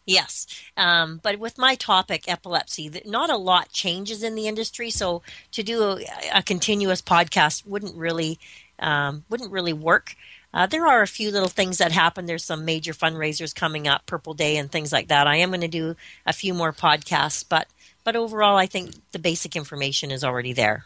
Yes, 0.06 0.46
um, 0.76 1.20
but 1.22 1.38
with 1.38 1.58
my 1.58 1.74
topic, 1.74 2.24
epilepsy, 2.26 2.90
not 3.04 3.30
a 3.30 3.36
lot 3.36 3.70
changes 3.72 4.22
in 4.22 4.34
the 4.34 4.48
industry. 4.48 4.90
So 4.90 5.22
to 5.52 5.62
do 5.62 5.82
a, 5.82 6.04
a 6.34 6.42
continuous 6.42 7.00
podcast 7.00 7.66
wouldn't 7.66 7.96
really 7.96 8.38
um, 8.78 9.24
wouldn't 9.30 9.52
really 9.52 9.72
work. 9.72 10.16
Uh, 10.52 10.66
there 10.66 10.86
are 10.86 11.02
a 11.02 11.06
few 11.08 11.30
little 11.30 11.48
things 11.48 11.78
that 11.78 11.92
happen. 11.92 12.26
There's 12.26 12.44
some 12.44 12.64
major 12.64 12.92
fundraisers 12.92 13.54
coming 13.54 13.88
up, 13.88 14.06
Purple 14.06 14.34
Day 14.34 14.56
and 14.56 14.70
things 14.70 14.92
like 14.92 15.08
that. 15.08 15.26
I 15.26 15.36
am 15.36 15.50
going 15.50 15.60
to 15.62 15.68
do 15.68 15.96
a 16.26 16.32
few 16.32 16.54
more 16.54 16.72
podcasts, 16.72 17.44
but 17.48 17.68
but 18.04 18.16
overall, 18.16 18.56
I 18.56 18.66
think 18.66 18.92
the 19.12 19.18
basic 19.18 19.56
information 19.56 20.10
is 20.10 20.24
already 20.24 20.52
there 20.52 20.84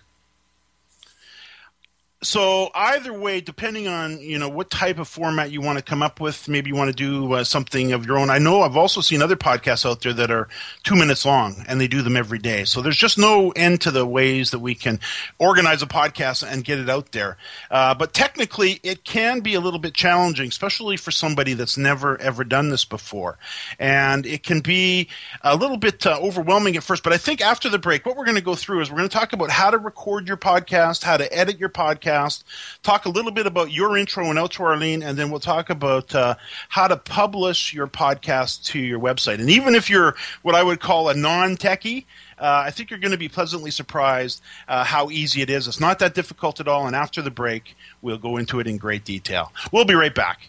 so 2.20 2.70
either 2.74 3.12
way, 3.12 3.40
depending 3.40 3.86
on 3.86 4.18
you 4.20 4.38
know 4.38 4.48
what 4.48 4.70
type 4.70 4.98
of 4.98 5.06
format 5.06 5.52
you 5.52 5.60
want 5.60 5.78
to 5.78 5.84
come 5.84 6.02
up 6.02 6.20
with, 6.20 6.48
maybe 6.48 6.68
you 6.68 6.74
want 6.74 6.88
to 6.88 6.96
do 6.96 7.32
uh, 7.34 7.44
something 7.44 7.92
of 7.92 8.06
your 8.06 8.18
own. 8.18 8.28
I 8.28 8.38
know 8.38 8.62
I've 8.62 8.76
also 8.76 9.00
seen 9.00 9.22
other 9.22 9.36
podcasts 9.36 9.88
out 9.88 10.02
there 10.02 10.12
that 10.14 10.32
are 10.32 10.48
two 10.82 10.96
minutes 10.96 11.24
long, 11.24 11.64
and 11.68 11.80
they 11.80 11.86
do 11.86 12.02
them 12.02 12.16
every 12.16 12.40
day. 12.40 12.64
So 12.64 12.82
there's 12.82 12.96
just 12.96 13.18
no 13.18 13.50
end 13.52 13.82
to 13.82 13.92
the 13.92 14.04
ways 14.04 14.50
that 14.50 14.58
we 14.58 14.74
can 14.74 14.98
organize 15.38 15.80
a 15.82 15.86
podcast 15.86 16.44
and 16.44 16.64
get 16.64 16.80
it 16.80 16.90
out 16.90 17.12
there. 17.12 17.36
Uh, 17.70 17.94
but 17.94 18.14
technically, 18.14 18.80
it 18.82 19.04
can 19.04 19.38
be 19.38 19.54
a 19.54 19.60
little 19.60 19.78
bit 19.78 19.94
challenging, 19.94 20.48
especially 20.48 20.96
for 20.96 21.12
somebody 21.12 21.54
that's 21.54 21.78
never 21.78 22.20
ever 22.20 22.42
done 22.42 22.70
this 22.70 22.84
before, 22.84 23.38
and 23.78 24.26
it 24.26 24.42
can 24.42 24.58
be 24.58 25.08
a 25.42 25.54
little 25.54 25.76
bit 25.76 26.04
uh, 26.04 26.18
overwhelming 26.20 26.76
at 26.76 26.82
first. 26.82 27.04
But 27.04 27.12
I 27.12 27.18
think 27.18 27.40
after 27.40 27.68
the 27.68 27.78
break, 27.78 28.04
what 28.04 28.16
we're 28.16 28.24
going 28.24 28.34
to 28.34 28.42
go 28.42 28.56
through 28.56 28.80
is 28.80 28.90
we're 28.90 28.96
going 28.96 29.08
to 29.08 29.16
talk 29.16 29.32
about 29.32 29.50
how 29.50 29.70
to 29.70 29.78
record 29.78 30.26
your 30.26 30.36
podcast, 30.36 31.04
how 31.04 31.16
to 31.16 31.32
edit 31.32 31.60
your 31.60 31.68
podcast 31.68 32.07
podcast, 32.08 32.44
talk 32.82 33.06
a 33.06 33.08
little 33.08 33.30
bit 33.30 33.46
about 33.46 33.70
your 33.70 33.96
intro 33.96 34.28
and 34.30 34.38
outro, 34.38 34.60
Arlene, 34.60 35.02
and 35.02 35.18
then 35.18 35.30
we'll 35.30 35.40
talk 35.40 35.70
about 35.70 36.14
uh, 36.14 36.34
how 36.68 36.88
to 36.88 36.96
publish 36.96 37.72
your 37.72 37.86
podcast 37.86 38.64
to 38.66 38.78
your 38.78 39.00
website. 39.00 39.40
And 39.40 39.50
even 39.50 39.74
if 39.74 39.90
you're 39.90 40.14
what 40.42 40.54
I 40.54 40.62
would 40.62 40.80
call 40.80 41.08
a 41.08 41.14
non 41.14 41.56
techie, 41.56 42.04
uh, 42.38 42.62
I 42.66 42.70
think 42.70 42.90
you're 42.90 43.00
going 43.00 43.12
to 43.12 43.18
be 43.18 43.28
pleasantly 43.28 43.70
surprised 43.70 44.42
uh, 44.68 44.84
how 44.84 45.10
easy 45.10 45.42
it 45.42 45.50
is. 45.50 45.66
It's 45.66 45.80
not 45.80 45.98
that 45.98 46.14
difficult 46.14 46.60
at 46.60 46.68
all. 46.68 46.86
And 46.86 46.94
after 46.94 47.22
the 47.22 47.30
break, 47.30 47.76
we'll 48.02 48.18
go 48.18 48.36
into 48.36 48.60
it 48.60 48.66
in 48.66 48.78
great 48.78 49.04
detail. 49.04 49.52
We'll 49.72 49.84
be 49.84 49.94
right 49.94 50.14
back. 50.14 50.40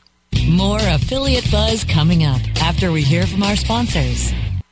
More 0.48 0.80
affiliate 0.80 1.50
buzz 1.52 1.84
coming 1.84 2.24
up 2.24 2.42
after 2.62 2.92
we 2.92 3.02
hear 3.02 3.26
from 3.26 3.44
our 3.44 3.56
sponsors. 3.56 4.32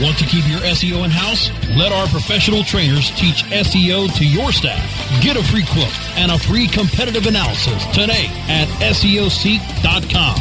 Want 0.00 0.18
to 0.18 0.24
keep 0.24 0.46
your 0.48 0.60
SEO 0.60 1.04
in-house? 1.04 1.50
Let 1.76 1.92
our 1.92 2.06
professional 2.08 2.64
trainers 2.64 3.10
teach 3.10 3.44
SEO 3.44 4.14
to 4.16 4.26
your 4.26 4.52
staff. 4.52 4.82
Get 5.22 5.36
a 5.36 5.42
free 5.44 5.64
quote 5.64 5.94
and 6.16 6.30
a 6.30 6.38
free 6.38 6.66
competitive 6.66 7.26
analysis 7.26 7.84
today 7.86 8.26
at 8.48 8.68
SEOseek.com. 8.80 10.36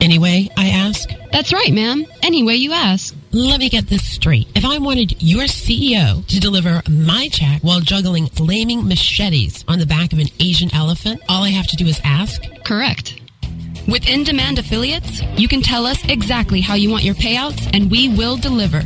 Anyway, 0.00 0.48
I 0.56 0.68
ask? 0.68 1.10
That's 1.32 1.52
right, 1.52 1.72
ma'am. 1.72 2.06
Anyway, 2.22 2.54
you 2.54 2.72
ask. 2.72 3.14
Let 3.32 3.60
me 3.60 3.68
get 3.68 3.88
this 3.88 4.08
straight. 4.08 4.48
If 4.54 4.64
I 4.64 4.78
wanted 4.78 5.22
your 5.22 5.44
CEO 5.44 6.26
to 6.26 6.40
deliver 6.40 6.82
my 6.88 7.28
check 7.28 7.62
while 7.62 7.80
juggling 7.80 8.26
flaming 8.26 8.86
machetes 8.88 9.64
on 9.68 9.78
the 9.78 9.86
back 9.86 10.12
of 10.12 10.18
an 10.18 10.28
Asian 10.40 10.74
elephant, 10.74 11.20
all 11.28 11.44
I 11.44 11.50
have 11.50 11.66
to 11.68 11.76
do 11.76 11.86
is 11.86 12.00
ask? 12.04 12.42
Correct. 12.64 13.20
With 13.88 14.06
in 14.06 14.22
demand 14.22 14.58
affiliates, 14.58 15.22
you 15.38 15.48
can 15.48 15.62
tell 15.62 15.86
us 15.86 16.04
exactly 16.10 16.60
how 16.60 16.74
you 16.74 16.90
want 16.90 17.04
your 17.04 17.14
payouts 17.14 17.70
and 17.72 17.90
we 17.90 18.10
will 18.10 18.36
deliver. 18.36 18.82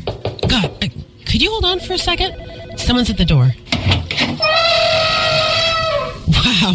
God, 0.48 0.66
uh, 0.80 0.86
could 1.26 1.42
you 1.42 1.50
hold 1.50 1.64
on 1.64 1.80
for 1.80 1.94
a 1.94 1.98
second? 1.98 2.78
Someone's 2.78 3.10
at 3.10 3.18
the 3.18 3.24
door. 3.24 3.50
Wow, 6.28 6.74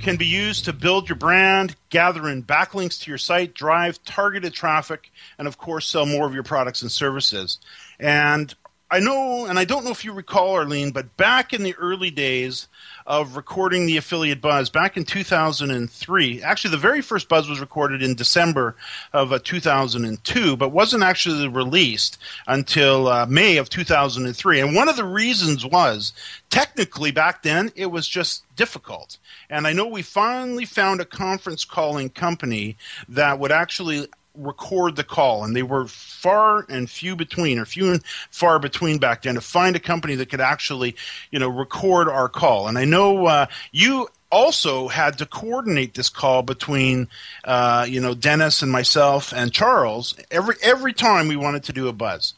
can 0.06 0.16
be 0.16 0.24
used 0.24 0.66
to 0.66 0.72
build 0.72 1.08
your 1.08 1.16
brand, 1.16 1.74
gather 1.90 2.28
in 2.28 2.40
backlinks 2.40 3.00
to 3.02 3.10
your 3.10 3.18
site, 3.18 3.54
drive 3.54 4.00
targeted 4.04 4.52
traffic, 4.52 5.10
and 5.36 5.48
of 5.48 5.58
course, 5.58 5.84
sell 5.84 6.06
more 6.06 6.28
of 6.28 6.32
your 6.32 6.44
products 6.44 6.80
and 6.82 6.92
services. 6.92 7.58
And 7.98 8.54
I 8.88 9.00
know, 9.00 9.46
and 9.46 9.58
I 9.58 9.64
don't 9.64 9.84
know 9.84 9.90
if 9.90 10.04
you 10.04 10.12
recall, 10.12 10.54
Arlene, 10.54 10.92
but 10.92 11.16
back 11.16 11.52
in 11.52 11.64
the 11.64 11.74
early 11.74 12.12
days 12.12 12.68
of 13.06 13.36
recording 13.36 13.86
the 13.86 13.96
affiliate 13.96 14.40
buzz, 14.40 14.68
back 14.68 14.96
in 14.96 15.04
2003, 15.04 16.42
actually 16.42 16.70
the 16.70 16.76
very 16.76 17.00
first 17.00 17.28
buzz 17.28 17.48
was 17.48 17.60
recorded 17.60 18.02
in 18.02 18.14
December 18.14 18.76
of 19.12 19.32
uh, 19.32 19.38
2002, 19.42 20.56
but 20.56 20.70
wasn't 20.70 21.02
actually 21.02 21.48
released 21.48 22.18
until 22.46 23.08
uh, 23.08 23.26
May 23.26 23.58
of 23.58 23.68
2003. 23.68 24.60
And 24.60 24.74
one 24.74 24.88
of 24.88 24.96
the 24.96 25.04
reasons 25.04 25.64
was 25.64 26.12
technically 26.50 27.12
back 27.12 27.42
then 27.42 27.70
it 27.76 27.86
was 27.86 28.08
just 28.08 28.44
difficult. 28.56 29.18
And 29.48 29.66
I 29.66 29.72
know 29.72 29.86
we 29.86 30.02
finally 30.02 30.64
found 30.64 31.00
a 31.00 31.04
conference 31.04 31.64
calling 31.64 32.10
company 32.10 32.76
that 33.08 33.38
would 33.38 33.52
actually 33.52 34.08
record 34.36 34.96
the 34.96 35.04
call, 35.04 35.44
and 35.44 35.54
they 35.54 35.62
were 35.62 35.86
far 35.86 36.64
and 36.68 36.88
few 36.90 37.16
between, 37.16 37.58
or 37.58 37.64
few 37.64 37.92
and 37.92 38.04
far 38.30 38.58
between 38.58 38.98
back 38.98 39.22
then, 39.22 39.34
to 39.34 39.40
find 39.40 39.76
a 39.76 39.80
company 39.80 40.14
that 40.16 40.30
could 40.30 40.40
actually, 40.40 40.96
you 41.30 41.38
know, 41.38 41.48
record 41.48 42.08
our 42.08 42.28
call. 42.28 42.68
And 42.68 42.78
I 42.78 42.84
know 42.84 43.26
uh, 43.26 43.46
you 43.72 44.08
also 44.30 44.88
had 44.88 45.18
to 45.18 45.26
coordinate 45.26 45.94
this 45.94 46.08
call 46.08 46.42
between, 46.42 47.08
uh, 47.44 47.86
you 47.88 48.00
know, 48.00 48.14
Dennis 48.14 48.62
and 48.62 48.70
myself 48.70 49.32
and 49.32 49.52
Charles 49.52 50.16
every 50.30 50.56
every 50.62 50.92
time 50.92 51.28
we 51.28 51.36
wanted 51.36 51.64
to 51.64 51.72
do 51.72 51.88
a 51.88 51.92
buzz. 51.92 52.34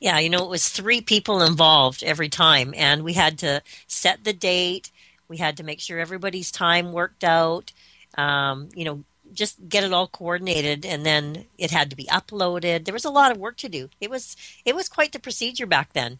Yeah, 0.00 0.18
you 0.18 0.30
know, 0.30 0.44
it 0.44 0.50
was 0.50 0.68
three 0.68 1.00
people 1.00 1.42
involved 1.42 2.04
every 2.04 2.28
time, 2.28 2.72
and 2.76 3.02
we 3.02 3.14
had 3.14 3.38
to 3.38 3.62
set 3.88 4.24
the 4.24 4.32
date. 4.32 4.92
We 5.26 5.38
had 5.38 5.56
to 5.56 5.64
make 5.64 5.80
sure 5.80 5.98
everybody's 5.98 6.52
time 6.52 6.92
worked 6.92 7.24
out. 7.24 7.72
Um, 8.16 8.68
you 8.74 8.84
know, 8.84 9.04
just 9.32 9.68
get 9.68 9.84
it 9.84 9.92
all 9.92 10.08
coordinated 10.08 10.84
and 10.84 11.04
then 11.04 11.44
it 11.56 11.70
had 11.70 11.90
to 11.90 11.96
be 11.96 12.06
uploaded 12.06 12.84
there 12.84 12.94
was 12.94 13.04
a 13.04 13.10
lot 13.10 13.30
of 13.30 13.38
work 13.38 13.56
to 13.56 13.68
do 13.68 13.88
it 14.00 14.10
was 14.10 14.36
it 14.64 14.74
was 14.74 14.88
quite 14.88 15.12
the 15.12 15.18
procedure 15.18 15.66
back 15.66 15.92
then 15.92 16.18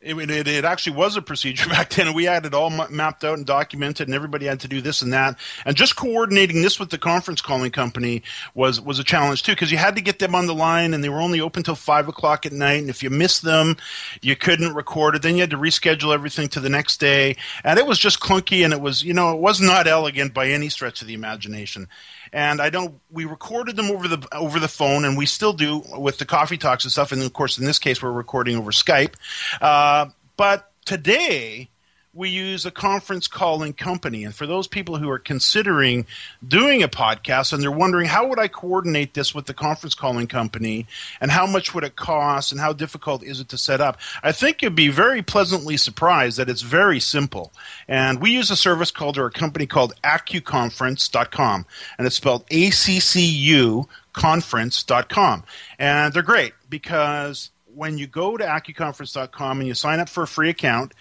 it, 0.00 0.14
it, 0.30 0.46
it, 0.46 0.64
actually 0.64 0.96
was 0.96 1.16
a 1.16 1.22
procedure 1.22 1.68
back 1.70 1.90
then, 1.90 2.06
and 2.06 2.14
we 2.14 2.24
had 2.24 2.46
it 2.46 2.54
all 2.54 2.70
mapped 2.70 3.24
out 3.24 3.36
and 3.36 3.44
documented, 3.44 4.06
and 4.06 4.14
everybody 4.14 4.46
had 4.46 4.60
to 4.60 4.68
do 4.68 4.80
this 4.80 5.02
and 5.02 5.12
that. 5.12 5.36
And 5.64 5.76
just 5.76 5.96
coordinating 5.96 6.62
this 6.62 6.78
with 6.78 6.90
the 6.90 6.98
conference 6.98 7.40
calling 7.40 7.72
company 7.72 8.22
was 8.54 8.80
was 8.80 9.00
a 9.00 9.04
challenge 9.04 9.42
too, 9.42 9.52
because 9.52 9.72
you 9.72 9.78
had 9.78 9.96
to 9.96 10.02
get 10.02 10.20
them 10.20 10.36
on 10.36 10.46
the 10.46 10.54
line, 10.54 10.94
and 10.94 11.02
they 11.02 11.08
were 11.08 11.20
only 11.20 11.40
open 11.40 11.64
till 11.64 11.74
five 11.74 12.06
o'clock 12.06 12.46
at 12.46 12.52
night. 12.52 12.80
And 12.80 12.90
if 12.90 13.02
you 13.02 13.10
missed 13.10 13.42
them, 13.42 13.76
you 14.22 14.36
couldn't 14.36 14.74
record 14.74 15.16
it. 15.16 15.22
Then 15.22 15.34
you 15.34 15.40
had 15.40 15.50
to 15.50 15.58
reschedule 15.58 16.14
everything 16.14 16.48
to 16.50 16.60
the 16.60 16.68
next 16.68 17.00
day, 17.00 17.36
and 17.64 17.78
it 17.78 17.86
was 17.86 17.98
just 17.98 18.20
clunky, 18.20 18.64
and 18.64 18.72
it 18.72 18.80
was 18.80 19.02
you 19.02 19.14
know 19.14 19.34
it 19.34 19.40
was 19.40 19.60
not 19.60 19.88
elegant 19.88 20.32
by 20.32 20.46
any 20.48 20.68
stretch 20.68 21.02
of 21.02 21.08
the 21.08 21.14
imagination 21.14 21.88
and 22.32 22.60
I 22.60 22.70
know 22.70 23.00
we 23.10 23.24
recorded 23.24 23.76
them 23.76 23.90
over 23.90 24.08
the 24.08 24.26
over 24.32 24.58
the 24.58 24.68
phone, 24.68 25.04
and 25.04 25.16
we 25.16 25.26
still 25.26 25.52
do 25.52 25.82
with 25.96 26.18
the 26.18 26.24
coffee 26.24 26.58
talks 26.58 26.84
and 26.84 26.92
stuff. 26.92 27.12
And 27.12 27.22
of 27.22 27.32
course, 27.32 27.58
in 27.58 27.64
this 27.64 27.78
case, 27.78 28.02
we're 28.02 28.12
recording 28.12 28.56
over 28.56 28.70
Skype. 28.70 29.14
Uh, 29.60 30.06
but 30.36 30.72
today, 30.84 31.68
we 32.18 32.28
use 32.28 32.66
a 32.66 32.70
conference 32.72 33.28
calling 33.28 33.72
company. 33.72 34.24
And 34.24 34.34
for 34.34 34.44
those 34.44 34.66
people 34.66 34.96
who 34.96 35.08
are 35.08 35.20
considering 35.20 36.04
doing 36.46 36.82
a 36.82 36.88
podcast 36.88 37.52
and 37.52 37.62
they're 37.62 37.70
wondering 37.70 38.06
how 38.06 38.26
would 38.26 38.40
I 38.40 38.48
coordinate 38.48 39.14
this 39.14 39.32
with 39.32 39.46
the 39.46 39.54
conference 39.54 39.94
calling 39.94 40.26
company 40.26 40.86
and 41.20 41.30
how 41.30 41.46
much 41.46 41.74
would 41.74 41.84
it 41.84 41.94
cost 41.94 42.50
and 42.50 42.60
how 42.60 42.72
difficult 42.72 43.22
is 43.22 43.38
it 43.38 43.48
to 43.50 43.56
set 43.56 43.80
up, 43.80 43.98
I 44.22 44.32
think 44.32 44.62
you'd 44.62 44.74
be 44.74 44.88
very 44.88 45.22
pleasantly 45.22 45.76
surprised 45.76 46.38
that 46.38 46.50
it's 46.50 46.62
very 46.62 46.98
simple. 46.98 47.52
And 47.86 48.20
we 48.20 48.32
use 48.32 48.50
a 48.50 48.56
service 48.56 48.90
called 48.90 49.16
or 49.16 49.26
a 49.26 49.30
company 49.30 49.66
called 49.66 49.94
accuconference.com 50.02 51.66
and 51.96 52.06
it's 52.06 52.16
spelled 52.16 52.44
A 52.50 52.70
C 52.70 52.98
C 52.98 53.24
U 53.24 53.88
conference.com. 54.12 55.44
And 55.78 56.12
they're 56.12 56.22
great 56.22 56.54
because 56.68 57.50
when 57.78 57.96
you 57.96 58.08
go 58.08 58.36
to 58.36 58.44
accuconference.com 58.44 59.60
and 59.60 59.68
you 59.68 59.74
sign 59.74 60.00
up 60.00 60.08
for 60.08 60.24
a 60.24 60.26
free 60.26 60.50
account, 60.50 60.92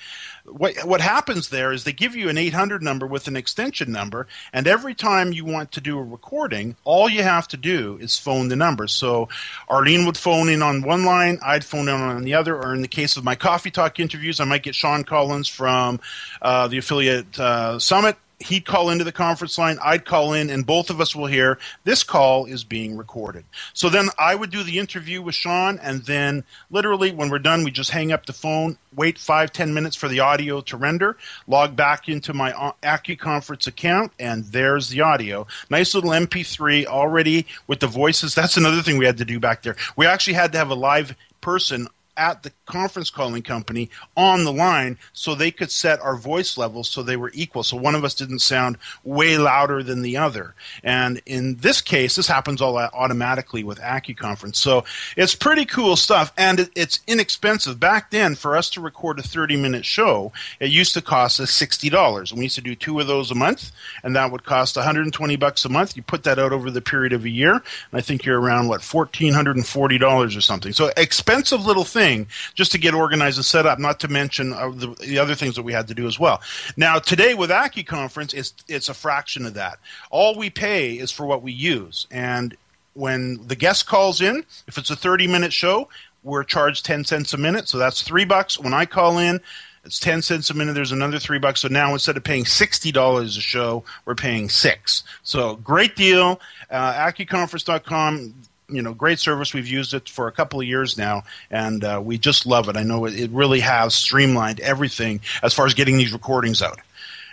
what 0.46 0.76
what 0.86 1.02
happens 1.02 1.50
there 1.50 1.74
is 1.74 1.84
they 1.84 1.92
give 1.92 2.16
you 2.16 2.30
an 2.30 2.38
800 2.38 2.84
number 2.84 3.08
with 3.08 3.28
an 3.28 3.36
extension 3.36 3.92
number, 3.92 4.28
and 4.54 4.68
every 4.68 4.94
time 4.94 5.34
you 5.34 5.44
want 5.44 5.72
to 5.74 5.82
do 5.82 5.98
a 5.98 6.04
recording, 6.04 6.76
all 6.84 7.10
you 7.10 7.24
have 7.24 7.48
to 7.50 7.58
do 7.58 7.98
is 8.00 8.18
phone 8.18 8.48
the 8.48 8.56
number. 8.56 8.88
So 8.88 9.28
Arlene 9.68 10.06
would 10.06 10.18
phone 10.18 10.50
in 10.50 10.62
on 10.62 10.84
one 10.84 11.04
line, 11.04 11.40
I'd 11.44 11.66
phone 11.66 11.90
in 11.90 11.96
on 11.96 12.24
the 12.24 12.36
other, 12.36 12.56
or 12.56 12.74
in 12.74 12.82
the 12.82 12.88
case 12.88 13.18
of 13.18 13.24
my 13.24 13.36
coffee 13.36 13.72
talk 13.72 14.00
interviews, 14.00 14.40
I 14.40 14.46
might 14.46 14.64
get 14.64 14.76
Shawn 14.76 15.04
Collins 15.04 15.48
from 15.48 16.00
uh, 16.42 16.68
the 16.68 16.78
affiliate 16.78 17.40
uh, 17.40 17.80
summit 17.80 18.18
he'd 18.40 18.66
call 18.66 18.90
into 18.90 19.04
the 19.04 19.12
conference 19.12 19.58
line, 19.58 19.80
I'd 19.84 20.06
call 20.06 20.34
in, 20.34 20.50
and 20.50 20.66
both 20.66 20.90
of 20.90 21.02
us 21.02 21.16
will 21.16 21.26
hear 21.26 21.58
this 21.84 22.04
call 22.04 22.46
is 22.46 22.64
being 22.64 22.96
recorded. 22.96 23.46
So 23.74 23.90
then 23.90 24.10
I 24.20 24.36
would 24.36 24.52
do 24.52 24.64
the 24.64 24.78
interview 24.78 25.22
with 25.22 25.36
Shawn, 25.36 25.80
and 25.80 26.04
then 26.04 26.44
literally 26.70 27.12
when 27.12 27.30
we're 27.30 27.40
done, 27.40 27.64
we 27.64 27.72
just 27.72 27.92
hang 27.92 28.12
up 28.12 28.26
the 28.26 28.34
phone, 28.34 28.78
wait 28.96 29.18
five, 29.18 29.52
ten 29.52 29.74
minutes 29.74 29.96
for 29.96 30.08
the 30.08 30.20
audio 30.20 30.62
to 30.62 30.78
render, 30.78 31.18
log 31.48 31.76
back 31.76 32.08
into 32.10 32.34
my 32.34 32.52
uh, 32.54 32.74
AccuConference 32.84 33.68
account, 33.68 34.12
and 34.20 34.46
there's 34.46 34.90
the 34.90 35.02
audio. 35.02 35.48
Nice 35.70 35.96
little 35.96 36.12
MP3 36.12 36.86
already 36.86 37.48
with 37.66 37.80
the 37.80 37.88
voices. 37.88 38.36
That's 38.36 38.58
another 38.58 38.82
thing 38.82 38.98
we 38.98 39.06
had 39.06 39.18
to 39.18 39.26
do 39.26 39.40
back 39.40 39.64
there. 39.64 39.76
We 39.96 40.06
actually 40.06 40.34
had 40.34 40.52
to 40.52 40.58
have 40.60 40.70
a 40.70 40.76
live 40.76 41.16
person 41.42 41.88
at 42.18 42.44
the 42.44 42.52
conference 42.66 43.10
calling 43.10 43.44
company 43.44 43.90
on 44.18 44.44
the 44.44 44.52
line 44.52 44.98
so 45.14 45.34
they 45.34 45.52
could 45.52 45.72
set 45.72 46.00
our 46.02 46.18
voice 46.18 46.58
levels 46.58 46.90
so 46.90 47.02
they 47.02 47.16
were 47.16 47.32
equal. 47.34 47.64
So 47.64 47.78
one 47.78 47.96
of 47.96 48.04
us 48.04 48.14
didn't 48.14 48.40
sound 48.40 48.78
way 49.04 49.38
louder 49.38 49.84
than 49.84 50.02
the 50.02 50.18
other. 50.18 50.56
And 50.84 51.22
in 51.26 51.56
this 51.58 51.82
case, 51.82 52.16
this 52.16 52.28
happens 52.28 52.62
all 52.62 52.78
automatically 52.78 53.64
with 53.64 53.80
AccuConference. 53.80 54.56
So 54.56 54.84
it's 55.16 55.36
pretty 55.36 55.66
cool 55.66 55.96
stuff 55.96 56.34
and 56.38 56.70
it's 56.76 57.00
inexpensive. 57.08 57.80
Back 57.80 58.12
then, 58.12 58.36
for 58.36 58.58
us 58.58 58.70
to 58.72 58.82
record 58.82 59.20
a 59.20 59.24
30 59.24 59.56
minute 59.56 59.86
show, 59.86 60.34
it 60.60 60.70
used 60.70 60.94
to 60.96 61.02
cost 61.02 61.40
us 61.40 61.52
$60. 61.52 62.32
And 62.32 62.40
we 62.40 62.46
used 62.46 62.56
to 62.56 62.62
do 62.62 62.76
two 62.76 63.00
of 63.00 63.08
those 63.08 63.32
a 63.32 63.36
month 63.36 63.72
and 64.04 64.16
that 64.16 64.32
would 64.32 64.44
cost 64.44 64.76
120 64.76 65.36
bucks 65.36 65.64
a 65.66 65.70
month. 65.70 65.96
You 65.96 66.02
put 66.02 66.24
that 66.24 66.40
out 66.40 66.52
over 66.52 66.72
the 66.72 66.82
period 66.82 67.14
of 67.14 67.26
a 67.26 67.30
year 67.30 67.54
and 67.54 67.64
I 67.94 68.02
think 68.02 68.26
you're 68.26 68.40
around 68.40 68.68
what, 68.68 68.82
$1,440 68.82 70.38
or 70.38 70.42
something. 70.42 70.74
So 70.74 70.92
expensive 70.98 71.66
little 71.66 71.84
thing 71.84 72.07
thing 72.08 72.28
just 72.54 72.72
to 72.72 72.78
get 72.78 72.94
organized 72.94 73.38
and 73.38 73.46
set 73.46 73.66
up. 73.66 73.80
Not 73.80 74.00
to 74.02 74.08
mention 74.08 74.54
uh, 74.54 74.70
the, 74.70 74.96
the, 75.02 75.20
other 75.20 75.36
things 75.36 75.56
that 75.56 75.64
we 75.64 75.74
had 75.74 75.88
to 75.88 75.94
do 75.94 76.08
as 76.08 76.20
well. 76.20 76.42
Now 76.76 77.00
today 77.00 77.34
with 77.34 77.50
AccuConference, 77.50 78.34
it's 78.34 78.54
it's 78.68 78.90
a 78.90 78.94
fraction 78.94 79.46
of 79.46 79.54
that. 79.56 79.80
All 80.10 80.38
we 80.38 80.50
pay 80.50 80.94
is 80.94 81.12
for 81.12 81.26
what 81.26 81.42
we 81.42 81.52
use, 81.52 82.08
and 82.12 82.56
when 82.94 83.40
the 83.48 83.56
guest 83.56 83.88
calls 83.88 84.22
in, 84.22 84.44
if 84.68 84.78
it's 84.78 84.90
a 84.90 84.96
thirty 84.96 85.28
minute 85.28 85.54
show, 85.54 85.90
we're 86.24 86.44
charged 86.44 86.86
ten 86.86 87.04
cents 87.04 87.34
a 87.34 87.38
minute, 87.38 87.68
so 87.68 87.78
that's 87.78 88.02
three 88.02 88.26
bucks. 88.26 88.60
When 88.60 88.74
I 88.74 88.86
call 88.86 89.18
in, 89.18 89.42
it's 89.84 90.02
10 90.02 90.22
cents 90.22 90.50
a 90.50 90.54
minute. 90.54 90.74
There's 90.74 90.92
another 90.92 91.18
three 91.18 91.40
bucks. 91.40 91.62
So 91.62 91.70
now 91.70 91.94
instead 91.94 92.18
of 92.18 92.24
paying 92.26 92.44
$60 92.44 93.24
a 93.24 93.30
show, 93.40 93.86
we're 94.04 94.16
paying 94.16 94.50
six. 94.50 95.04
So 95.24 95.56
great 95.56 95.96
deal. 95.96 96.42
Uh, 96.70 96.94
AccuConference.com 96.94 98.34
you 98.70 98.82
know 98.82 98.94
great 98.94 99.20
service. 99.20 99.54
We've 99.54 99.68
used 99.68 99.94
it 99.94 100.10
for 100.10 100.28
a 100.28 100.32
couple 100.32 100.60
of 100.60 100.68
years 100.68 100.98
now, 100.98 101.24
and 101.50 101.84
uh, 101.84 102.02
we 102.04 102.18
just 102.18 102.46
love 102.46 102.70
it. 102.70 102.78
I 102.78 102.84
know 102.84 103.06
it, 103.06 103.20
it 103.20 103.32
really 103.32 103.62
has 103.62 103.96
streamlined 103.96 104.60
everything 104.60 105.22
as 105.42 105.54
far 105.54 105.66
as 105.66 105.74
getting 105.74 105.98
these 105.98 106.14
recordings 106.14 106.62
out. 106.62 106.80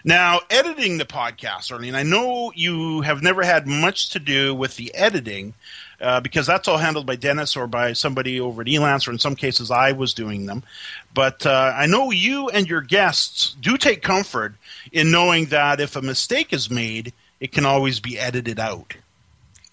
Now, 0.06 0.40
editing 0.50 0.98
the 0.98 1.06
podcast, 1.06 1.72
Arlene, 1.72 1.94
I 1.94 2.02
know 2.02 2.52
you 2.54 3.00
have 3.00 3.22
never 3.22 3.42
had 3.42 3.66
much 3.66 4.10
to 4.10 4.18
do 4.18 4.54
with 4.54 4.76
the 4.76 4.94
editing 4.94 5.54
uh, 5.98 6.20
because 6.20 6.46
that's 6.46 6.68
all 6.68 6.76
handled 6.76 7.06
by 7.06 7.16
Dennis 7.16 7.56
or 7.56 7.66
by 7.66 7.94
somebody 7.94 8.38
over 8.38 8.60
at 8.60 8.68
Elance, 8.68 9.08
or 9.08 9.12
in 9.12 9.18
some 9.18 9.34
cases, 9.34 9.70
I 9.70 9.92
was 9.92 10.12
doing 10.12 10.44
them. 10.44 10.62
But 11.14 11.46
uh, 11.46 11.72
I 11.74 11.86
know 11.86 12.10
you 12.10 12.50
and 12.50 12.68
your 12.68 12.82
guests 12.82 13.56
do 13.60 13.78
take 13.78 14.02
comfort 14.02 14.54
in 14.92 15.10
knowing 15.10 15.46
that 15.46 15.80
if 15.80 15.96
a 15.96 16.02
mistake 16.02 16.52
is 16.52 16.70
made, 16.70 17.14
it 17.40 17.52
can 17.52 17.64
always 17.64 17.98
be 17.98 18.18
edited 18.18 18.60
out 18.60 18.96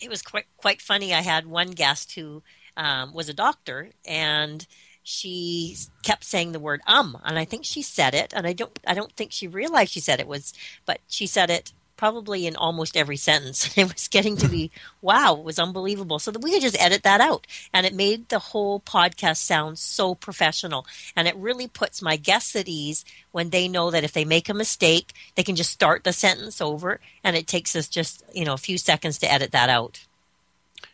it 0.01 0.09
was 0.09 0.21
quite 0.21 0.45
quite 0.57 0.81
funny. 0.81 1.13
I 1.13 1.21
had 1.21 1.45
one 1.45 1.71
guest 1.71 2.13
who 2.13 2.43
um, 2.75 3.13
was 3.13 3.29
a 3.29 3.33
doctor, 3.33 3.89
and 4.05 4.65
she 5.03 5.77
kept 6.03 6.23
saying 6.23 6.51
the 6.51 6.59
word 6.59 6.81
"um," 6.87 7.17
and 7.23 7.37
I 7.37 7.45
think 7.45 7.65
she 7.65 7.81
said 7.81 8.13
it, 8.13 8.33
and 8.35 8.47
I 8.47 8.53
don't 8.53 8.77
I 8.85 8.93
don't 8.93 9.13
think 9.13 9.31
she 9.31 9.47
realized 9.47 9.91
she 9.91 9.99
said 9.99 10.19
it 10.19 10.27
was, 10.27 10.53
but 10.85 10.99
she 11.07 11.27
said 11.27 11.49
it 11.49 11.73
probably 12.01 12.47
in 12.47 12.55
almost 12.55 12.97
every 12.97 13.15
sentence. 13.15 13.77
It 13.77 13.93
was 13.93 14.07
getting 14.07 14.35
to 14.37 14.47
be, 14.47 14.71
wow, 15.03 15.35
it 15.35 15.43
was 15.43 15.59
unbelievable. 15.59 16.17
So 16.17 16.31
that 16.31 16.41
we 16.41 16.51
could 16.51 16.63
just 16.63 16.81
edit 16.81 17.03
that 17.03 17.21
out. 17.21 17.45
And 17.71 17.85
it 17.85 17.93
made 17.93 18.29
the 18.29 18.39
whole 18.39 18.79
podcast 18.79 19.37
sound 19.37 19.77
so 19.77 20.15
professional. 20.15 20.87
And 21.15 21.27
it 21.27 21.35
really 21.35 21.67
puts 21.67 22.01
my 22.01 22.15
guests 22.17 22.55
at 22.55 22.67
ease 22.67 23.05
when 23.31 23.51
they 23.51 23.67
know 23.67 23.91
that 23.91 24.03
if 24.03 24.13
they 24.13 24.25
make 24.25 24.49
a 24.49 24.55
mistake, 24.55 25.13
they 25.35 25.43
can 25.43 25.55
just 25.55 25.69
start 25.69 26.03
the 26.03 26.11
sentence 26.11 26.59
over. 26.59 26.99
And 27.23 27.35
it 27.35 27.45
takes 27.45 27.75
us 27.75 27.87
just, 27.87 28.23
you 28.33 28.45
know, 28.45 28.53
a 28.53 28.57
few 28.57 28.79
seconds 28.79 29.19
to 29.19 29.31
edit 29.31 29.51
that 29.51 29.69
out. 29.69 30.03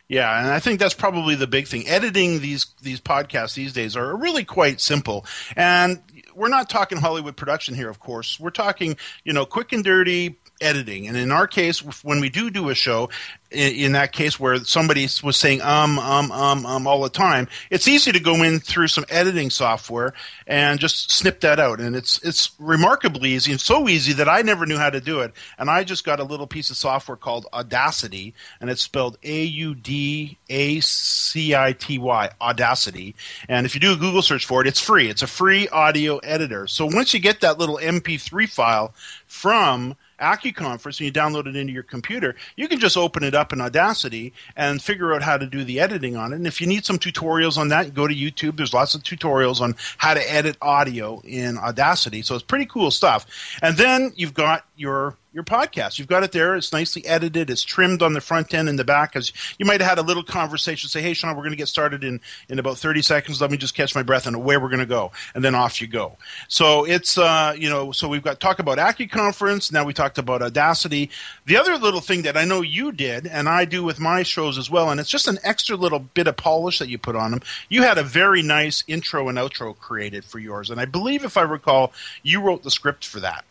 Yeah, 0.08 0.38
and 0.38 0.52
I 0.52 0.58
think 0.58 0.78
that's 0.78 0.94
probably 0.94 1.36
the 1.36 1.46
big 1.46 1.68
thing. 1.68 1.88
Editing 1.88 2.40
these 2.40 2.66
these 2.82 3.00
podcasts 3.00 3.54
these 3.54 3.72
days 3.72 3.96
are 3.96 4.14
really 4.16 4.44
quite 4.44 4.80
simple. 4.80 5.24
And 5.56 6.02
we're 6.34 6.48
not 6.48 6.70
talking 6.70 6.98
Hollywood 6.98 7.36
production 7.36 7.74
here, 7.74 7.90
of 7.90 7.98
course. 7.98 8.38
We're 8.38 8.50
talking, 8.50 8.96
you 9.24 9.32
know, 9.32 9.44
quick 9.44 9.72
and 9.72 9.84
dirty 9.84 10.36
editing. 10.60 11.08
And 11.08 11.16
in 11.16 11.30
our 11.30 11.46
case, 11.46 11.80
when 12.02 12.20
we 12.20 12.28
do 12.28 12.50
do 12.50 12.68
a 12.68 12.74
show, 12.74 13.10
in, 13.50 13.74
in, 13.74 13.92
that 13.92 14.12
case 14.12 14.38
where 14.38 14.56
somebody 14.58 15.08
was 15.22 15.36
saying 15.36 15.62
um, 15.62 15.98
um, 15.98 16.30
um, 16.32 16.66
um 16.66 16.86
all 16.86 17.00
the 17.00 17.08
time, 17.08 17.48
it's 17.70 17.88
easy 17.88 18.12
to 18.12 18.20
go 18.20 18.42
in 18.42 18.60
through 18.60 18.88
some 18.88 19.04
editing 19.08 19.48
software 19.50 20.12
and 20.46 20.78
just 20.78 21.10
snip 21.10 21.40
that 21.40 21.58
out. 21.58 21.80
And 21.80 21.96
it's 21.96 22.22
it's 22.22 22.50
remarkably 22.58 23.30
easy 23.30 23.52
and 23.52 23.60
so 23.60 23.88
easy 23.88 24.12
that 24.14 24.28
I 24.28 24.42
never 24.42 24.66
knew 24.66 24.76
how 24.76 24.90
to 24.90 25.00
do 25.00 25.20
it. 25.20 25.32
And 25.58 25.70
I 25.70 25.84
just 25.84 26.04
got 26.04 26.20
a 26.20 26.24
little 26.24 26.46
piece 26.46 26.70
of 26.70 26.76
software 26.76 27.16
called 27.16 27.46
Audacity, 27.52 28.34
and 28.60 28.68
it's 28.68 28.82
spelled 28.82 29.16
A 29.22 29.44
U 29.44 29.74
D 29.74 30.36
A 30.50 30.80
C 30.80 31.54
I 31.54 31.72
T 31.72 31.98
Y, 31.98 32.30
Audacity. 32.40 33.14
And 33.48 33.64
if 33.64 33.74
you 33.74 33.80
do 33.80 33.92
a 33.92 33.96
Google 33.96 34.22
search 34.22 34.44
for 34.44 34.60
it, 34.60 34.66
it's 34.66 34.80
free. 34.80 35.08
It's 35.08 35.22
a 35.22 35.26
free 35.26 35.68
audio 35.68 36.18
editor. 36.18 36.66
So 36.66 36.84
once 36.86 37.14
you 37.14 37.20
get 37.20 37.40
that 37.40 37.58
little 37.58 37.78
MP3 37.78 38.48
file 38.48 38.94
from 39.26 39.96
AccuConference 40.20 40.98
and 40.98 41.00
you 41.00 41.12
download 41.12 41.46
it 41.46 41.56
into 41.56 41.72
your 41.72 41.82
computer, 41.82 42.36
you 42.56 42.68
can 42.68 42.78
just 42.78 42.96
open 42.96 43.22
it 43.22 43.34
up 43.34 43.52
in 43.52 43.60
Audacity 43.60 44.32
and 44.56 44.82
figure 44.82 45.14
out 45.14 45.22
how 45.22 45.36
to 45.36 45.46
do 45.46 45.64
the 45.64 45.80
editing 45.80 46.16
on 46.16 46.32
it. 46.32 46.36
And 46.36 46.46
if 46.46 46.60
you 46.60 46.66
need 46.66 46.84
some 46.84 46.98
tutorials 46.98 47.56
on 47.56 47.68
that, 47.68 47.94
go 47.94 48.06
to 48.06 48.14
YouTube. 48.14 48.56
There's 48.56 48.74
lots 48.74 48.94
of 48.94 49.02
tutorials 49.02 49.60
on 49.60 49.74
how 49.96 50.14
to 50.14 50.32
edit 50.32 50.56
audio 50.60 51.20
in 51.24 51.58
Audacity. 51.58 52.22
So 52.22 52.34
it's 52.34 52.44
pretty 52.44 52.66
cool 52.66 52.90
stuff. 52.90 53.26
And 53.62 53.76
then 53.76 54.12
you've 54.16 54.34
got 54.34 54.64
your 54.78 55.16
your 55.32 55.44
podcast. 55.44 55.98
You've 55.98 56.08
got 56.08 56.22
it 56.22 56.32
there. 56.32 56.56
It's 56.56 56.72
nicely 56.72 57.06
edited. 57.06 57.50
It's 57.50 57.62
trimmed 57.62 58.02
on 58.02 58.12
the 58.12 58.20
front 58.20 58.54
end 58.54 58.68
and 58.68 58.78
the 58.78 58.84
back. 58.84 59.12
Because 59.12 59.32
you 59.58 59.66
might 59.66 59.80
have 59.80 59.88
had 59.88 59.98
a 59.98 60.02
little 60.02 60.22
conversation. 60.22 60.88
Say, 60.88 61.02
"Hey, 61.02 61.14
Shawn, 61.14 61.36
we're 61.36 61.42
going 61.42 61.52
to 61.52 61.56
get 61.56 61.68
started 61.68 62.02
in 62.02 62.20
in 62.48 62.58
about 62.58 62.78
thirty 62.78 63.02
seconds. 63.02 63.40
Let 63.40 63.50
me 63.50 63.56
just 63.56 63.74
catch 63.74 63.94
my 63.94 64.02
breath 64.02 64.26
and 64.26 64.44
where 64.44 64.60
we're 64.60 64.68
going 64.68 64.80
to 64.80 64.86
go." 64.86 65.12
And 65.34 65.44
then 65.44 65.54
off 65.54 65.80
you 65.80 65.86
go. 65.86 66.16
So 66.48 66.84
it's 66.84 67.18
uh, 67.18 67.54
you 67.56 67.68
know, 67.68 67.92
so 67.92 68.08
we've 68.08 68.22
got 68.22 68.40
talk 68.40 68.58
about 68.58 68.78
AccuConference. 68.78 69.72
Now 69.72 69.84
we 69.84 69.92
talked 69.92 70.18
about 70.18 70.42
Audacity. 70.42 71.10
The 71.46 71.56
other 71.56 71.76
little 71.76 72.00
thing 72.00 72.22
that 72.22 72.36
I 72.36 72.44
know 72.44 72.62
you 72.62 72.92
did, 72.92 73.26
and 73.26 73.48
I 73.48 73.64
do 73.64 73.82
with 73.82 74.00
my 74.00 74.22
shows 74.22 74.58
as 74.58 74.70
well, 74.70 74.90
and 74.90 75.00
it's 75.00 75.10
just 75.10 75.28
an 75.28 75.38
extra 75.42 75.76
little 75.76 75.98
bit 76.00 76.26
of 76.26 76.36
polish 76.36 76.78
that 76.78 76.88
you 76.88 76.98
put 76.98 77.16
on 77.16 77.32
them. 77.32 77.42
You 77.68 77.82
had 77.82 77.98
a 77.98 78.02
very 78.02 78.42
nice 78.42 78.84
intro 78.86 79.28
and 79.28 79.38
outro 79.38 79.76
created 79.76 80.24
for 80.24 80.38
yours, 80.38 80.70
and 80.70 80.80
I 80.80 80.84
believe, 80.84 81.24
if 81.24 81.36
I 81.36 81.42
recall, 81.42 81.92
you 82.22 82.40
wrote 82.40 82.62
the 82.62 82.70
script 82.70 83.04
for 83.04 83.20
that. 83.20 83.44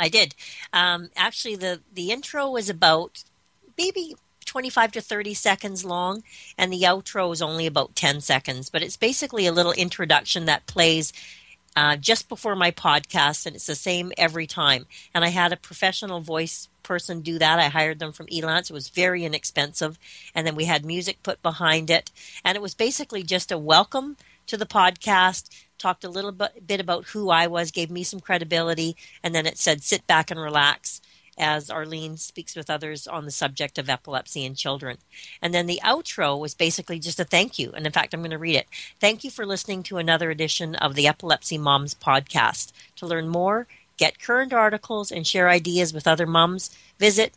I 0.00 0.08
did. 0.08 0.34
Um, 0.72 1.10
actually, 1.14 1.56
the 1.56 1.80
the 1.92 2.10
intro 2.10 2.50
was 2.50 2.68
about 2.68 3.22
maybe 3.76 4.16
25 4.46 4.92
to 4.92 5.00
30 5.00 5.34
seconds 5.34 5.84
long, 5.84 6.24
and 6.58 6.72
the 6.72 6.82
outro 6.82 7.32
is 7.32 7.42
only 7.42 7.66
about 7.66 7.94
10 7.94 8.20
seconds. 8.20 8.70
But 8.70 8.82
it's 8.82 8.96
basically 8.96 9.46
a 9.46 9.52
little 9.52 9.72
introduction 9.72 10.46
that 10.46 10.66
plays 10.66 11.12
uh, 11.76 11.96
just 11.96 12.28
before 12.28 12.56
my 12.56 12.70
podcast, 12.70 13.46
and 13.46 13.54
it's 13.54 13.66
the 13.66 13.76
same 13.76 14.10
every 14.18 14.46
time. 14.46 14.86
And 15.14 15.24
I 15.24 15.28
had 15.28 15.52
a 15.52 15.56
professional 15.56 16.20
voice 16.20 16.68
person 16.82 17.20
do 17.20 17.38
that. 17.38 17.60
I 17.60 17.68
hired 17.68 18.00
them 18.00 18.12
from 18.12 18.26
Elance. 18.26 18.70
It 18.70 18.74
was 18.74 18.88
very 18.88 19.24
inexpensive, 19.24 19.98
and 20.34 20.46
then 20.46 20.56
we 20.56 20.64
had 20.64 20.84
music 20.84 21.22
put 21.22 21.42
behind 21.42 21.90
it, 21.90 22.10
and 22.44 22.56
it 22.56 22.62
was 22.62 22.74
basically 22.74 23.22
just 23.22 23.52
a 23.52 23.58
welcome 23.58 24.16
to 24.46 24.56
the 24.56 24.66
podcast 24.66 25.48
talked 25.80 26.04
a 26.04 26.08
little 26.08 26.30
bit 26.30 26.80
about 26.80 27.06
who 27.06 27.30
I 27.30 27.48
was, 27.48 27.72
gave 27.72 27.90
me 27.90 28.04
some 28.04 28.20
credibility, 28.20 28.96
and 29.22 29.34
then 29.34 29.46
it 29.46 29.56
said, 29.58 29.82
sit 29.82 30.06
back 30.06 30.30
and 30.30 30.38
relax 30.38 31.00
as 31.38 31.70
Arlene 31.70 32.18
speaks 32.18 32.54
with 32.54 32.68
others 32.68 33.08
on 33.08 33.24
the 33.24 33.30
subject 33.30 33.78
of 33.78 33.88
epilepsy 33.88 34.44
in 34.44 34.54
children. 34.54 34.98
And 35.40 35.54
then 35.54 35.66
the 35.66 35.80
outro 35.82 36.38
was 36.38 36.52
basically 36.54 36.98
just 36.98 37.18
a 37.18 37.24
thank 37.24 37.58
you. 37.58 37.72
And 37.72 37.86
in 37.86 37.92
fact, 37.92 38.12
I'm 38.12 38.20
going 38.20 38.30
to 38.30 38.38
read 38.38 38.56
it. 38.56 38.66
Thank 39.00 39.24
you 39.24 39.30
for 39.30 39.46
listening 39.46 39.82
to 39.84 39.96
another 39.96 40.30
edition 40.30 40.74
of 40.74 40.94
the 40.94 41.06
Epilepsy 41.06 41.56
Moms 41.56 41.94
podcast. 41.94 42.72
To 42.96 43.06
learn 43.06 43.28
more, 43.28 43.66
get 43.96 44.20
current 44.20 44.52
articles, 44.52 45.10
and 45.10 45.26
share 45.26 45.48
ideas 45.48 45.94
with 45.94 46.06
other 46.06 46.26
moms, 46.26 46.76
visit 46.98 47.32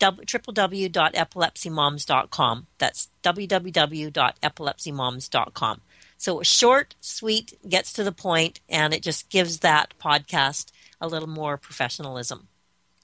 www.epilepsymoms.com. 0.00 2.66
That's 2.78 3.08
www.epilepsymoms.com. 3.22 5.80
So 6.18 6.42
short, 6.42 6.94
sweet, 7.00 7.58
gets 7.68 7.92
to 7.94 8.04
the 8.04 8.12
point, 8.12 8.60
and 8.68 8.94
it 8.94 9.02
just 9.02 9.28
gives 9.28 9.58
that 9.60 9.94
podcast 10.00 10.72
a 11.00 11.08
little 11.08 11.28
more 11.28 11.56
professionalism. 11.56 12.48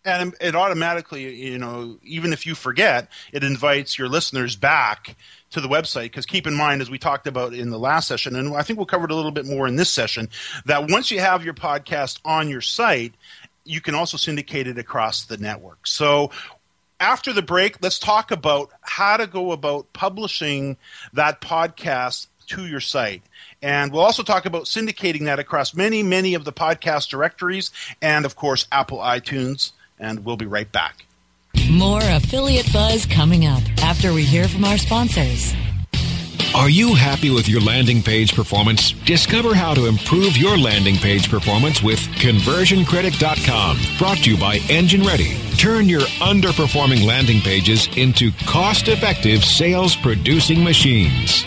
And 0.05 0.35
it 0.41 0.57
automatically, 0.57 1.33
you 1.33 1.59
know, 1.59 1.99
even 2.03 2.33
if 2.33 2.45
you 2.45 2.57
forget, 2.57 3.09
it 3.33 3.45
invites 3.45 3.97
your 3.97 4.09
listeners 4.09 4.57
back 4.57 5.17
to 5.51 5.61
the 5.61 5.69
website. 5.69 6.05
Because 6.05 6.27
keep 6.27 6.47
in 6.47 6.55
mind, 6.55 6.83
as 6.83 6.91
we 6.91 6.99
talked 6.99 7.29
about 7.29 7.55
in 7.55 7.71
the 7.71 7.79
last 7.79 8.09
session, 8.09 8.35
and 8.35 8.57
I 8.57 8.63
think 8.63 8.79
we'll 8.79 8.87
cover 8.87 9.05
it 9.05 9.13
a 9.13 9.15
little 9.15 9.31
bit 9.31 9.47
more 9.47 9.69
in 9.69 9.77
this 9.77 9.91
session, 9.91 10.29
that 10.65 10.91
once 10.91 11.13
you 11.13 11.21
have 11.21 11.45
your 11.45 11.55
podcast 11.55 12.19
on 12.25 12.49
your 12.49 12.61
site, 12.61 13.15
you 13.65 13.81
can 13.81 13.95
also 13.95 14.17
syndicate 14.17 14.67
it 14.67 14.77
across 14.77 15.27
the 15.27 15.37
network. 15.37 15.87
So 15.87 16.33
after 16.99 17.33
the 17.33 17.43
break, 17.43 17.81
let's 17.81 18.01
talk 18.01 18.33
about 18.33 18.71
how 18.81 19.17
to 19.17 19.29
go 19.29 19.53
about 19.53 19.93
publishing 19.93 20.77
that 21.13 21.41
podcast 21.41 22.27
to 22.53 22.67
your 22.67 22.81
site. 22.81 23.23
And 23.63 23.93
we'll 23.93 24.03
also 24.03 24.23
talk 24.23 24.45
about 24.45 24.65
syndicating 24.65 25.25
that 25.25 25.39
across 25.39 25.75
many, 25.75 26.03
many 26.03 26.35
of 26.35 26.45
the 26.45 26.53
podcast 26.53 27.09
directories 27.09 27.71
and, 28.01 28.25
of 28.25 28.37
course, 28.37 28.67
Apple 28.73 28.99
iTunes. 28.99 29.73
And 29.99 30.25
we'll 30.25 30.37
be 30.37 30.47
right 30.47 30.71
back. 30.71 31.05
More 31.71 32.01
affiliate 32.03 32.73
buzz 32.73 33.07
coming 33.07 33.47
up 33.47 33.63
after 33.83 34.13
we 34.13 34.25
hear 34.25 34.49
from 34.49 34.65
our 34.65 34.79
sponsors. 34.79 35.55
Are 36.55 36.69
you 36.69 36.95
happy 36.95 37.31
with 37.31 37.49
your 37.49 37.63
landing 37.63 38.03
page 38.03 38.35
performance? 38.35 38.93
Discover 38.93 39.55
how 39.55 39.73
to 39.73 39.87
improve 39.87 40.37
your 40.37 40.59
landing 40.59 40.97
page 40.97 41.31
performance 41.31 41.83
with 41.83 41.99
conversioncritic.com. 41.99 43.79
Brought 43.97 44.19
to 44.19 44.31
you 44.31 44.37
by 44.39 44.59
Engine 44.69 45.03
Ready. 45.03 45.35
Turn 45.57 45.89
your 45.89 46.03
underperforming 46.21 47.07
landing 47.07 47.41
pages 47.41 47.89
into 47.97 48.33
cost 48.47 48.89
effective 48.89 49.43
sales 49.45 49.97
producing 49.97 50.63
machines. 50.63 51.47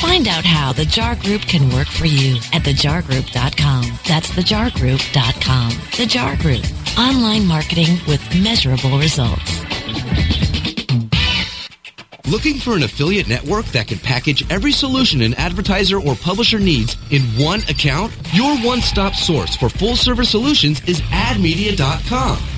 Find 0.00 0.28
out 0.28 0.44
how 0.44 0.72
the 0.72 0.84
JAR 0.84 1.16
Group 1.16 1.42
can 1.42 1.68
work 1.74 1.88
for 1.88 2.06
you 2.06 2.36
at 2.52 2.62
thejargroup.com. 2.62 3.84
That's 4.06 4.30
thejargroup.com. 4.30 5.70
The 5.96 6.06
JAR 6.06 6.36
Group. 6.36 6.64
Online 6.98 7.46
marketing 7.46 7.98
with 8.06 8.22
measurable 8.40 8.98
results. 8.98 9.58
Looking 12.28 12.58
for 12.58 12.76
an 12.76 12.82
affiliate 12.82 13.26
network 13.26 13.64
that 13.66 13.88
can 13.88 13.98
package 13.98 14.48
every 14.52 14.72
solution 14.72 15.22
an 15.22 15.34
advertiser 15.34 15.98
or 15.98 16.14
publisher 16.14 16.58
needs 16.58 16.96
in 17.10 17.22
one 17.42 17.60
account? 17.70 18.12
Your 18.32 18.56
one-stop 18.58 19.14
source 19.14 19.56
for 19.56 19.68
full-service 19.68 20.30
solutions 20.30 20.80
is 20.86 21.00
admedia.com. 21.00 22.57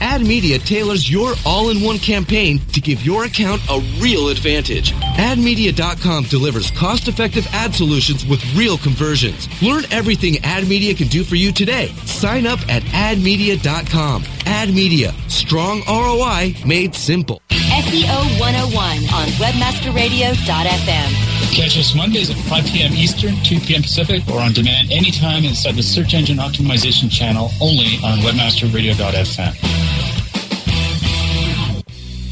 AdMedia 0.00 0.64
tailors 0.64 1.10
your 1.10 1.34
all-in-one 1.44 1.98
campaign 1.98 2.60
to 2.72 2.80
give 2.80 3.04
your 3.04 3.24
account 3.24 3.60
a 3.70 3.80
real 3.98 4.28
advantage. 4.28 4.92
AdMedia.com 4.92 6.24
delivers 6.24 6.70
cost-effective 6.72 7.46
ad 7.52 7.74
solutions 7.74 8.26
with 8.26 8.42
real 8.54 8.76
conversions. 8.78 9.48
Learn 9.62 9.84
everything 9.90 10.34
AdMedia 10.34 10.96
can 10.96 11.08
do 11.08 11.24
for 11.24 11.36
you 11.36 11.52
today. 11.52 11.88
Sign 12.04 12.46
up 12.46 12.60
at 12.68 12.82
AdMedia.com. 12.84 14.22
AdMedia, 14.22 15.12
strong 15.30 15.82
ROI 15.88 16.54
made 16.66 16.94
simple. 16.94 17.40
SEO 17.50 18.40
101 18.40 18.98
on 19.12 19.28
WebmasterRadio.fm. 19.36 21.54
Catch 21.54 21.78
us 21.78 21.94
Mondays 21.94 22.30
at 22.30 22.36
5 22.36 22.64
p.m. 22.66 22.92
Eastern, 22.94 23.34
2 23.44 23.60
p.m. 23.60 23.82
Pacific, 23.82 24.26
or 24.28 24.40
on 24.40 24.52
demand 24.52 24.90
anytime 24.92 25.44
inside 25.44 25.74
the 25.74 25.82
Search 25.82 26.14
Engine 26.14 26.38
Optimization 26.38 27.10
channel 27.10 27.50
only 27.60 27.96
on 28.04 28.18
webmasterradio.fm. 28.20 29.75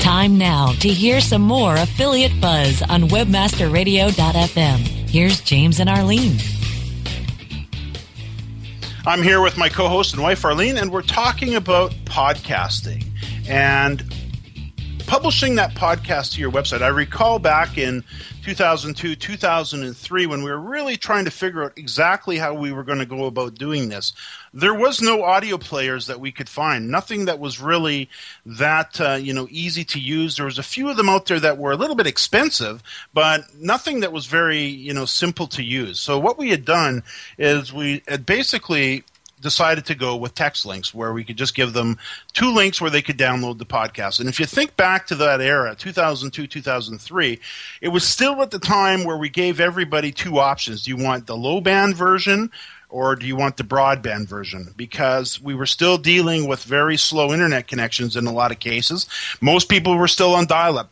Time 0.04 0.36
now 0.36 0.70
to 0.80 0.88
hear 0.88 1.18
some 1.18 1.40
more 1.40 1.74
affiliate 1.76 2.38
buzz 2.38 2.82
on 2.82 3.04
webmasterradio.fm. 3.04 4.78
Here's 5.08 5.40
James 5.40 5.80
and 5.80 5.88
Arlene. 5.88 6.36
I'm 9.06 9.22
here 9.22 9.40
with 9.40 9.56
my 9.56 9.70
co 9.70 9.88
host 9.88 10.12
and 10.12 10.22
wife, 10.22 10.44
Arlene, 10.44 10.76
and 10.76 10.92
we're 10.92 11.00
talking 11.00 11.54
about 11.54 11.92
podcasting 12.04 13.06
and 13.48 14.04
publishing 15.06 15.54
that 15.54 15.72
podcast 15.72 16.34
to 16.34 16.40
your 16.42 16.52
website. 16.52 16.82
I 16.82 16.88
recall 16.88 17.38
back 17.38 17.78
in 17.78 18.04
2002, 18.44 19.16
2003, 19.16 20.26
when 20.26 20.42
we 20.42 20.50
were 20.50 20.60
really 20.60 20.98
trying 20.98 21.24
to 21.24 21.30
figure 21.30 21.64
out 21.64 21.78
exactly 21.78 22.36
how 22.36 22.52
we 22.52 22.72
were 22.72 22.84
going 22.84 22.98
to 22.98 23.06
go 23.06 23.24
about 23.24 23.54
doing 23.54 23.88
this. 23.88 24.12
There 24.52 24.74
was 24.74 25.00
no 25.00 25.22
audio 25.22 25.56
players 25.56 26.08
that 26.08 26.20
we 26.20 26.30
could 26.30 26.50
find. 26.50 26.90
Nothing 26.90 27.24
that 27.24 27.38
was 27.38 27.58
really 27.58 28.10
that 28.44 29.00
uh, 29.00 29.14
you 29.14 29.32
know 29.32 29.48
easy 29.50 29.82
to 29.84 29.98
use. 29.98 30.36
There 30.36 30.44
was 30.44 30.58
a 30.58 30.62
few 30.62 30.90
of 30.90 30.98
them 30.98 31.08
out 31.08 31.24
there 31.24 31.40
that 31.40 31.56
were 31.56 31.72
a 31.72 31.76
little 31.76 31.96
bit 31.96 32.06
expensive, 32.06 32.82
but 33.14 33.46
nothing 33.54 34.00
that 34.00 34.12
was 34.12 34.26
very 34.26 34.62
you 34.62 34.92
know 34.92 35.06
simple 35.06 35.46
to 35.46 35.62
use. 35.62 35.98
So 35.98 36.18
what 36.18 36.36
we 36.36 36.50
had 36.50 36.66
done 36.66 37.02
is 37.38 37.72
we 37.72 38.02
had 38.06 38.26
basically 38.26 39.04
decided 39.44 39.86
to 39.86 39.94
go 39.94 40.16
with 40.16 40.34
text 40.34 40.66
links 40.66 40.92
where 40.92 41.12
we 41.12 41.22
could 41.22 41.36
just 41.36 41.54
give 41.54 41.72
them 41.72 41.98
two 42.32 42.52
links 42.52 42.80
where 42.80 42.90
they 42.90 43.02
could 43.02 43.16
download 43.16 43.58
the 43.58 43.64
podcast. 43.64 44.18
And 44.18 44.28
if 44.28 44.40
you 44.40 44.46
think 44.46 44.76
back 44.76 45.06
to 45.06 45.14
that 45.14 45.40
era, 45.40 45.76
2002, 45.76 46.48
2003, 46.48 47.38
it 47.80 47.88
was 47.88 48.04
still 48.04 48.42
at 48.42 48.50
the 48.50 48.58
time 48.58 49.04
where 49.04 49.16
we 49.16 49.28
gave 49.28 49.60
everybody 49.60 50.10
two 50.10 50.38
options. 50.38 50.82
Do 50.82 50.90
you 50.90 50.96
want 50.96 51.28
the 51.28 51.36
low 51.36 51.60
band 51.60 51.94
version 51.94 52.50
or 52.88 53.14
do 53.14 53.26
you 53.26 53.36
want 53.36 53.56
the 53.56 53.64
broadband 53.64 54.26
version? 54.26 54.72
Because 54.76 55.40
we 55.40 55.54
were 55.54 55.66
still 55.66 55.98
dealing 55.98 56.48
with 56.48 56.64
very 56.64 56.96
slow 56.96 57.32
internet 57.32 57.68
connections 57.68 58.16
in 58.16 58.26
a 58.26 58.32
lot 58.32 58.50
of 58.50 58.58
cases. 58.58 59.06
Most 59.40 59.68
people 59.68 59.96
were 59.96 60.08
still 60.08 60.34
on 60.34 60.46
dial 60.46 60.78
up 60.78 60.90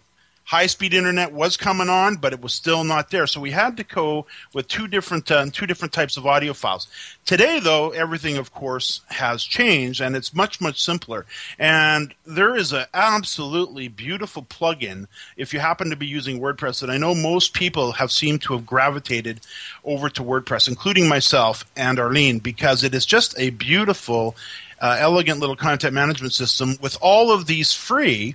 high 0.52 0.66
speed 0.66 0.92
internet 0.92 1.32
was 1.32 1.56
coming 1.56 1.88
on, 1.88 2.14
but 2.16 2.34
it 2.34 2.42
was 2.42 2.52
still 2.52 2.84
not 2.84 3.08
there. 3.08 3.26
So 3.26 3.40
we 3.40 3.52
had 3.52 3.78
to 3.78 3.84
go 3.84 4.26
with 4.52 4.68
two 4.68 4.86
different 4.86 5.30
uh, 5.30 5.46
two 5.50 5.66
different 5.66 5.94
types 5.94 6.18
of 6.18 6.26
audio 6.26 6.52
files. 6.52 6.88
Today, 7.24 7.58
though, 7.58 7.88
everything 7.88 8.36
of 8.36 8.52
course 8.52 9.00
has 9.06 9.44
changed, 9.44 10.02
and 10.02 10.14
it's 10.14 10.34
much 10.34 10.60
much 10.60 10.78
simpler. 10.78 11.24
And 11.58 12.12
there 12.26 12.54
is 12.54 12.74
an 12.74 12.84
absolutely 12.92 13.88
beautiful 13.88 14.42
plugin 14.42 15.06
if 15.38 15.54
you 15.54 15.60
happen 15.60 15.88
to 15.88 15.96
be 15.96 16.06
using 16.06 16.38
WordPress. 16.38 16.82
And 16.82 16.92
I 16.92 16.98
know 16.98 17.14
most 17.14 17.54
people 17.54 17.92
have 17.92 18.12
seemed 18.12 18.42
to 18.42 18.52
have 18.52 18.66
gravitated 18.66 19.40
over 19.86 20.10
to 20.10 20.22
WordPress, 20.22 20.68
including 20.68 21.08
myself 21.08 21.64
and 21.76 21.98
Arlene, 21.98 22.40
because 22.40 22.84
it 22.84 22.94
is 22.94 23.06
just 23.06 23.34
a 23.38 23.48
beautiful. 23.50 24.36
Uh, 24.82 24.96
elegant 24.98 25.38
little 25.38 25.54
content 25.54 25.94
management 25.94 26.32
system 26.32 26.76
with 26.80 26.98
all 27.00 27.30
of 27.30 27.46
these 27.46 27.72
free 27.72 28.34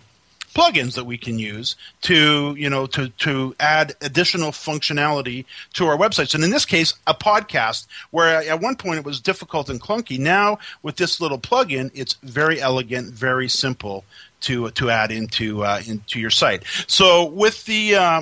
plugins 0.57 0.95
that 0.95 1.05
we 1.05 1.17
can 1.17 1.37
use 1.37 1.75
to 2.01 2.55
you 2.57 2.69
know 2.69 2.87
to 2.87 3.09
to 3.09 3.55
add 3.59 3.95
additional 4.01 4.51
functionality 4.51 5.45
to 5.73 5.85
our 5.85 5.95
websites. 5.95 6.33
And 6.33 6.43
in 6.43 6.49
this 6.49 6.65
case 6.65 6.95
a 7.05 7.13
podcast 7.13 7.85
where 8.09 8.41
at 8.41 8.59
one 8.59 8.75
point 8.75 8.97
it 8.97 9.05
was 9.05 9.21
difficult 9.21 9.69
and 9.69 9.79
clunky. 9.79 10.17
Now 10.17 10.57
with 10.81 10.95
this 10.95 11.21
little 11.21 11.39
plugin 11.39 11.91
it's 11.93 12.15
very 12.23 12.59
elegant 12.59 13.13
very 13.13 13.47
simple 13.47 14.03
to 14.41 14.71
to 14.71 14.89
add 14.89 15.11
into 15.11 15.63
uh, 15.63 15.81
into 15.85 16.19
your 16.19 16.31
site. 16.31 16.63
So 16.87 17.25
with 17.25 17.65
the 17.65 17.95
uh, 17.95 18.21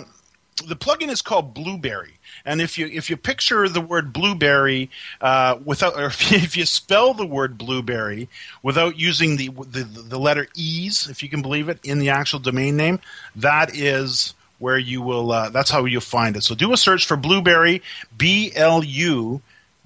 the 0.67 0.75
plugin 0.75 1.09
is 1.09 1.21
called 1.21 1.53
Blubrry 1.53 2.14
and 2.45 2.61
if 2.61 2.77
you 2.77 2.87
if 2.87 3.09
you 3.09 3.17
picture 3.17 3.67
the 3.67 3.81
word 3.81 4.13
blueberry 4.13 4.89
uh, 5.21 5.57
without, 5.63 5.95
or 5.95 6.05
if 6.07 6.31
you, 6.31 6.37
if 6.37 6.55
you, 6.55 6.65
spell 6.65 7.13
the 7.13 7.25
word 7.25 7.57
blueberry 7.57 8.29
without 8.61 8.97
using 8.97 9.37
the, 9.37 9.49
the 9.49 9.83
the 9.83 10.19
letter 10.19 10.47
e's, 10.55 11.09
if 11.09 11.23
you 11.23 11.29
can 11.29 11.41
believe 11.41 11.69
it, 11.69 11.79
in 11.83 11.99
the 11.99 12.09
actual 12.09 12.39
domain 12.39 12.77
name, 12.77 12.99
that 13.35 13.75
is 13.75 14.33
where 14.59 14.77
you 14.77 15.01
will. 15.01 15.31
Uh, 15.31 15.49
that's 15.49 15.71
how 15.71 15.85
you'll 15.85 16.01
find 16.01 16.35
it. 16.35 16.43
So 16.43 16.55
do 16.55 16.71
a 16.73 16.77
search 16.77 17.05
for 17.05 17.17
Blubrry, 17.17 17.81
B 18.17 18.51
L 18.55 18.83
U 18.83 19.41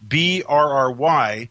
B 0.08 0.44
R 0.48 0.74
R 0.74 0.92
Y 0.92 1.50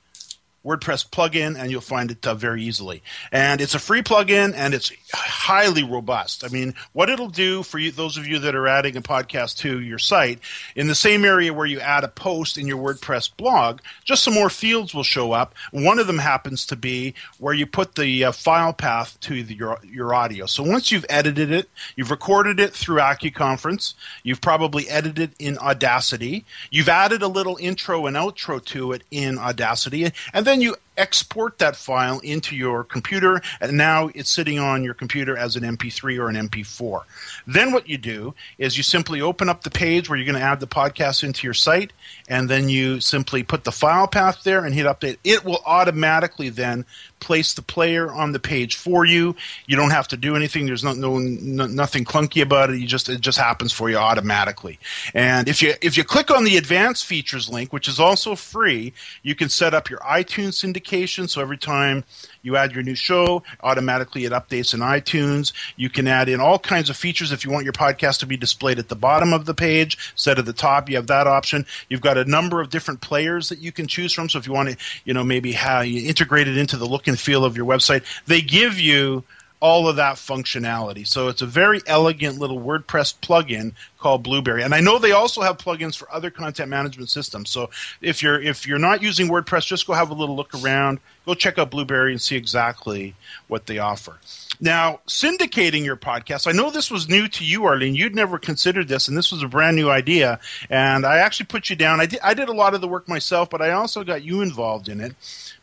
WordPress 0.65 1.09
plugin, 1.09 1.59
and 1.59 1.71
you'll 1.71 1.81
find 1.81 2.11
it 2.11 2.27
uh, 2.27 2.35
very 2.35 2.63
easily. 2.63 3.03
And 3.33 3.61
it's 3.61 3.75
a 3.75 3.79
free 3.79 4.03
plugin, 4.03 4.53
and 4.55 4.75
it's 4.75 4.93
highly 5.13 5.83
robust. 5.83 6.45
I 6.45 6.49
mean, 6.49 6.75
what 6.93 7.09
it'll 7.09 7.29
do 7.29 7.63
for 7.63 7.79
you, 7.79 7.91
those 7.91 8.17
of 8.17 8.27
you 8.27 8.39
that 8.41 8.55
are 8.55 8.69
adding 8.69 8.97
a 8.97 9.03
podcast 9.03 9.59
to 9.59 9.81
your 9.81 9.99
site, 9.99 10.41
in 10.77 10.87
the 10.87 10.95
same 10.95 11.25
area 11.25 11.53
where 11.53 11.67
you 11.67 11.81
add 11.81 12.05
a 12.05 12.09
post 12.09 12.59
in 12.59 12.67
your 12.67 12.79
WordPress 12.79 13.35
blog, 13.37 13.81
just 14.05 14.23
some 14.23 14.35
more 14.35 14.51
fields 14.51 14.95
will 14.95 15.03
show 15.03 15.33
up. 15.33 15.55
One 15.71 15.99
of 15.99 16.07
them 16.07 16.19
happens 16.19 16.67
to 16.67 16.77
be 16.77 17.15
where 17.39 17.55
you 17.55 17.67
put 17.67 17.95
the 17.95 18.25
uh, 18.25 18.33
file 18.33 18.73
path 18.73 19.19
to 19.23 19.43
the, 19.43 19.55
your 19.55 19.79
your 19.83 20.15
audio. 20.15 20.47
So 20.47 20.63
once 20.63 20.93
you've 20.93 21.07
edited 21.09 21.51
it, 21.51 21.69
you've 21.97 22.11
recorded 22.11 22.61
it 22.61 22.75
through 22.75 22.99
AccuConference, 22.99 23.95
you've 24.23 24.41
probably 24.41 24.89
edited 24.89 25.33
in 25.39 25.59
Audacity, 25.59 26.45
you've 26.71 26.89
added 26.89 27.23
a 27.23 27.29
little 27.29 27.57
intro 27.61 28.07
and 28.07 28.17
outro 28.17 28.65
to 28.67 28.93
it 28.93 29.03
in 29.11 29.39
Audacity, 29.39 30.13
and 30.33 30.47
then 30.47 30.61
you 30.61 30.77
export 30.99 31.59
that 31.59 31.77
file 31.77 32.19
into 32.21 32.55
your 32.55 32.85
computer, 32.85 33.41
and 33.61 33.77
now 33.77 34.11
it's 34.15 34.31
sitting 34.31 34.59
on 34.59 34.85
your 34.85 34.95
computer 34.95 35.37
as 35.37 35.57
an 35.57 35.63
MP3 35.63 36.19
or 36.19 36.29
an 36.29 36.37
MP4. 36.49 37.03
Then 37.47 37.73
what 37.73 37.89
you 37.89 37.97
do 37.97 38.35
is 38.59 38.77
you 38.77 38.83
simply 38.83 39.21
open 39.23 39.49
up 39.49 39.63
the 39.63 39.71
page 39.71 40.09
where 40.09 40.19
you're 40.19 40.27
going 40.27 40.39
to 40.39 40.47
add 40.47 40.61
the 40.61 40.67
podcast 40.67 41.25
into 41.25 41.47
your 41.47 41.55
site, 41.55 41.93
and 42.29 42.51
then 42.51 42.69
you 42.69 43.01
simply 43.01 43.43
put 43.43 43.65
the 43.65 43.73
file 43.73 44.09
path 44.09 44.43
there 44.45 44.65
and 44.65 44.75
hit 44.75 44.87
update. 44.87 45.19
It 45.25 45.45
will 45.45 45.61
automatically 45.65 46.49
then 46.51 46.85
place 47.21 47.55
the 47.55 47.63
player 47.63 48.11
on 48.13 48.33
the 48.33 48.39
page 48.39 48.77
for 48.77 49.05
you. 49.05 49.35
You 49.67 49.77
don't 49.77 49.91
have 49.91 50.09
to 50.09 50.17
do 50.17 50.37
anything. 50.37 50.67
There's 50.67 50.85
no, 50.85 50.93
no, 50.93 51.19
no, 51.19 51.67
nothing 51.67 52.05
clunky 52.05 52.43
about 52.43 52.71
it. 52.71 52.79
You 52.79 52.87
just 52.87 53.09
it 53.09 53.21
just 53.21 53.39
happens 53.39 53.73
for 53.73 53.91
you 53.91 53.97
automatically. 53.97 54.79
And 55.15 55.49
if 55.49 55.63
you 55.63 55.75
if 55.83 55.97
you 55.97 56.05
click 56.05 56.31
on 56.31 56.45
the 56.45 56.57
advanced 56.57 57.07
features 57.07 57.49
link, 57.49 57.73
which 57.73 57.89
is 57.89 57.99
also 57.99 58.35
free, 58.35 58.93
you 59.23 59.35
can 59.35 59.49
set 59.49 59.75
up 59.75 59.91
your 59.91 60.01
iTunes 60.01 60.63
syndication. 60.63 61.29
So 61.29 61.41
every 61.41 61.59
time 61.59 62.05
you 62.43 62.57
add 62.57 62.73
your 62.73 62.83
new 62.83 62.95
show, 62.95 63.43
automatically 63.63 64.25
it 64.25 64.33
updates 64.33 64.73
in 64.75 64.81
iTunes. 64.81 65.53
You 65.77 65.91
can 65.91 66.07
add 66.07 66.29
in 66.29 66.41
all 66.41 66.59
kinds 66.59 66.91
of 66.91 66.97
features 66.97 67.33
if 67.33 67.45
you 67.45 67.51
want 67.51 67.65
your 67.65 67.73
podcast 67.73 68.21
to 68.21 68.27
be 68.27 68.37
displayed 68.37 68.79
at 68.79 68.89
the 68.89 68.97
bottom 68.97 69.33
of 69.33 69.45
the 69.45 69.55
page 69.55 70.13
instead 70.13 70.39
of 70.39 70.47
the 70.47 70.53
top. 70.53 70.89
You 70.89 70.97
have 70.97 71.09
that 71.09 71.27
option. 71.27 71.67
You've 71.89 72.01
got 72.01 72.17
a 72.17 72.25
number 72.25 72.61
of 72.61 72.71
different 72.71 73.01
players 73.01 73.49
that 73.49 73.59
you 73.59 73.73
can 73.73 73.87
choose 73.87 74.13
from. 74.13 74.29
So 74.29 74.39
if 74.39 74.47
you 74.47 74.53
want 74.53 74.71
to, 74.71 74.77
you 75.05 75.15
know, 75.15 75.25
maybe 75.25 75.53
how 75.53 75.81
you 75.81 76.09
integrate 76.09 76.49
it 76.49 76.57
into 76.57 76.77
the 76.77 76.87
look 76.87 77.08
and 77.09 77.19
feel 77.19 77.45
of 77.45 77.57
your 77.57 77.67
website, 77.67 78.05
they 78.27 78.41
give 78.41 78.79
you 78.79 79.25
all 79.61 79.89
of 79.89 79.97
that 79.97 80.17
functionality. 80.17 81.07
So 81.07 81.29
it's 81.29 81.43
a 81.43 81.47
very 81.47 81.81
elegant 81.87 82.39
little 82.39 82.61
WordPress 82.61 83.19
plugin 83.21 83.73
called 83.99 84.23
Blubrry. 84.23 84.63
And 84.63 84.75
I 84.75 84.81
know 84.81 84.99
they 84.99 85.13
also 85.13 85.43
have 85.43 85.59
plugins 85.59 85.97
for 85.97 86.13
other 86.13 86.31
content 86.31 86.69
management 86.69 87.11
systems. 87.11 87.51
So 87.51 87.71
if 88.01 88.23
you're 88.23 88.41
if 88.41 88.67
you're 88.67 88.79
not 88.79 89.03
using 89.03 89.29
WordPress, 89.29 89.67
just 89.67 89.87
go 89.87 89.95
have 89.95 90.11
a 90.11 90.15
little 90.15 90.37
look 90.37 90.55
around. 90.63 91.01
Go 91.27 91.35
check 91.35 91.59
out 91.59 91.71
Blubrry 91.71 92.13
and 92.13 92.21
see 92.21 92.37
exactly 92.37 93.15
what 93.49 93.67
they 93.67 93.79
offer. 93.79 94.19
Now, 94.61 95.01
syndicating 95.07 95.85
your 95.85 95.97
podcast. 95.97 96.47
I 96.47 96.53
know 96.53 96.71
this 96.71 96.91
was 96.91 97.09
new 97.09 97.29
to 97.29 97.45
you, 97.45 97.65
Arlene. 97.65 97.95
You'd 97.95 98.15
never 98.15 98.39
considered 98.39 98.89
this, 98.89 99.09
and 99.09 99.17
this 99.17 99.31
was 99.31 99.43
a 99.43 99.49
brand 99.49 99.77
new 99.77 99.89
idea. 99.89 100.41
And 100.69 101.07
I 101.07 101.19
actually 101.19 101.47
put 101.47 101.71
you 101.71 101.77
down. 101.77 102.01
I 102.01 102.07
did, 102.07 102.21
I 102.21 102.35
did 102.35 102.49
a 102.49 102.53
lot 102.53 102.75
of 102.75 102.81
the 102.81 102.89
work 102.89 103.09
myself, 103.09 103.51
but 103.51 103.63
I 103.63 103.71
also 103.71 104.03
got 104.03 104.23
you 104.23 104.43
involved 104.43 104.89
in 104.89 105.01
it 105.01 105.15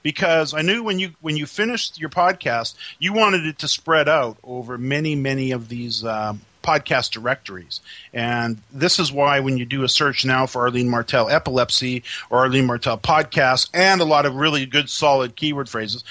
because 0.01 0.53
I 0.53 0.62
knew 0.62 0.84
when 0.84 0.99
you 0.99 1.12
when 1.21 1.36
you 1.36 1.45
finished 1.45 1.99
your 1.99 2.10
podcast, 2.10 2.75
you 2.99 3.12
wanted 3.12 3.45
it 3.45 3.60
to 3.60 3.67
spread 3.67 4.08
out 4.08 4.38
over 4.43 4.77
many 4.77 5.15
many 5.15 5.51
of 5.51 5.67
these 5.67 6.03
uh, 6.03 6.36
podcast 6.65 7.12
directories. 7.12 7.79
And 8.13 8.60
this 8.71 8.99
is 8.99 9.12
why 9.12 9.39
when 9.39 9.58
you 9.58 9.65
do 9.65 9.84
a 9.84 9.89
search 9.89 10.25
now 10.25 10.45
for 10.45 10.63
Arlene 10.63 10.89
Martell 10.89 11.29
epilepsy 11.29 12.03
or 12.29 12.39
Arlene 12.39 12.65
Martell 12.65 12.97
podcast 12.97 13.69
and 13.73 14.01
a 14.01 14.05
lot 14.05 14.25
of 14.25 14.36
really 14.36 14.65
good 14.65 14.89
solid 14.89 15.36
keyword 15.36 15.69
phrases, 15.69 16.03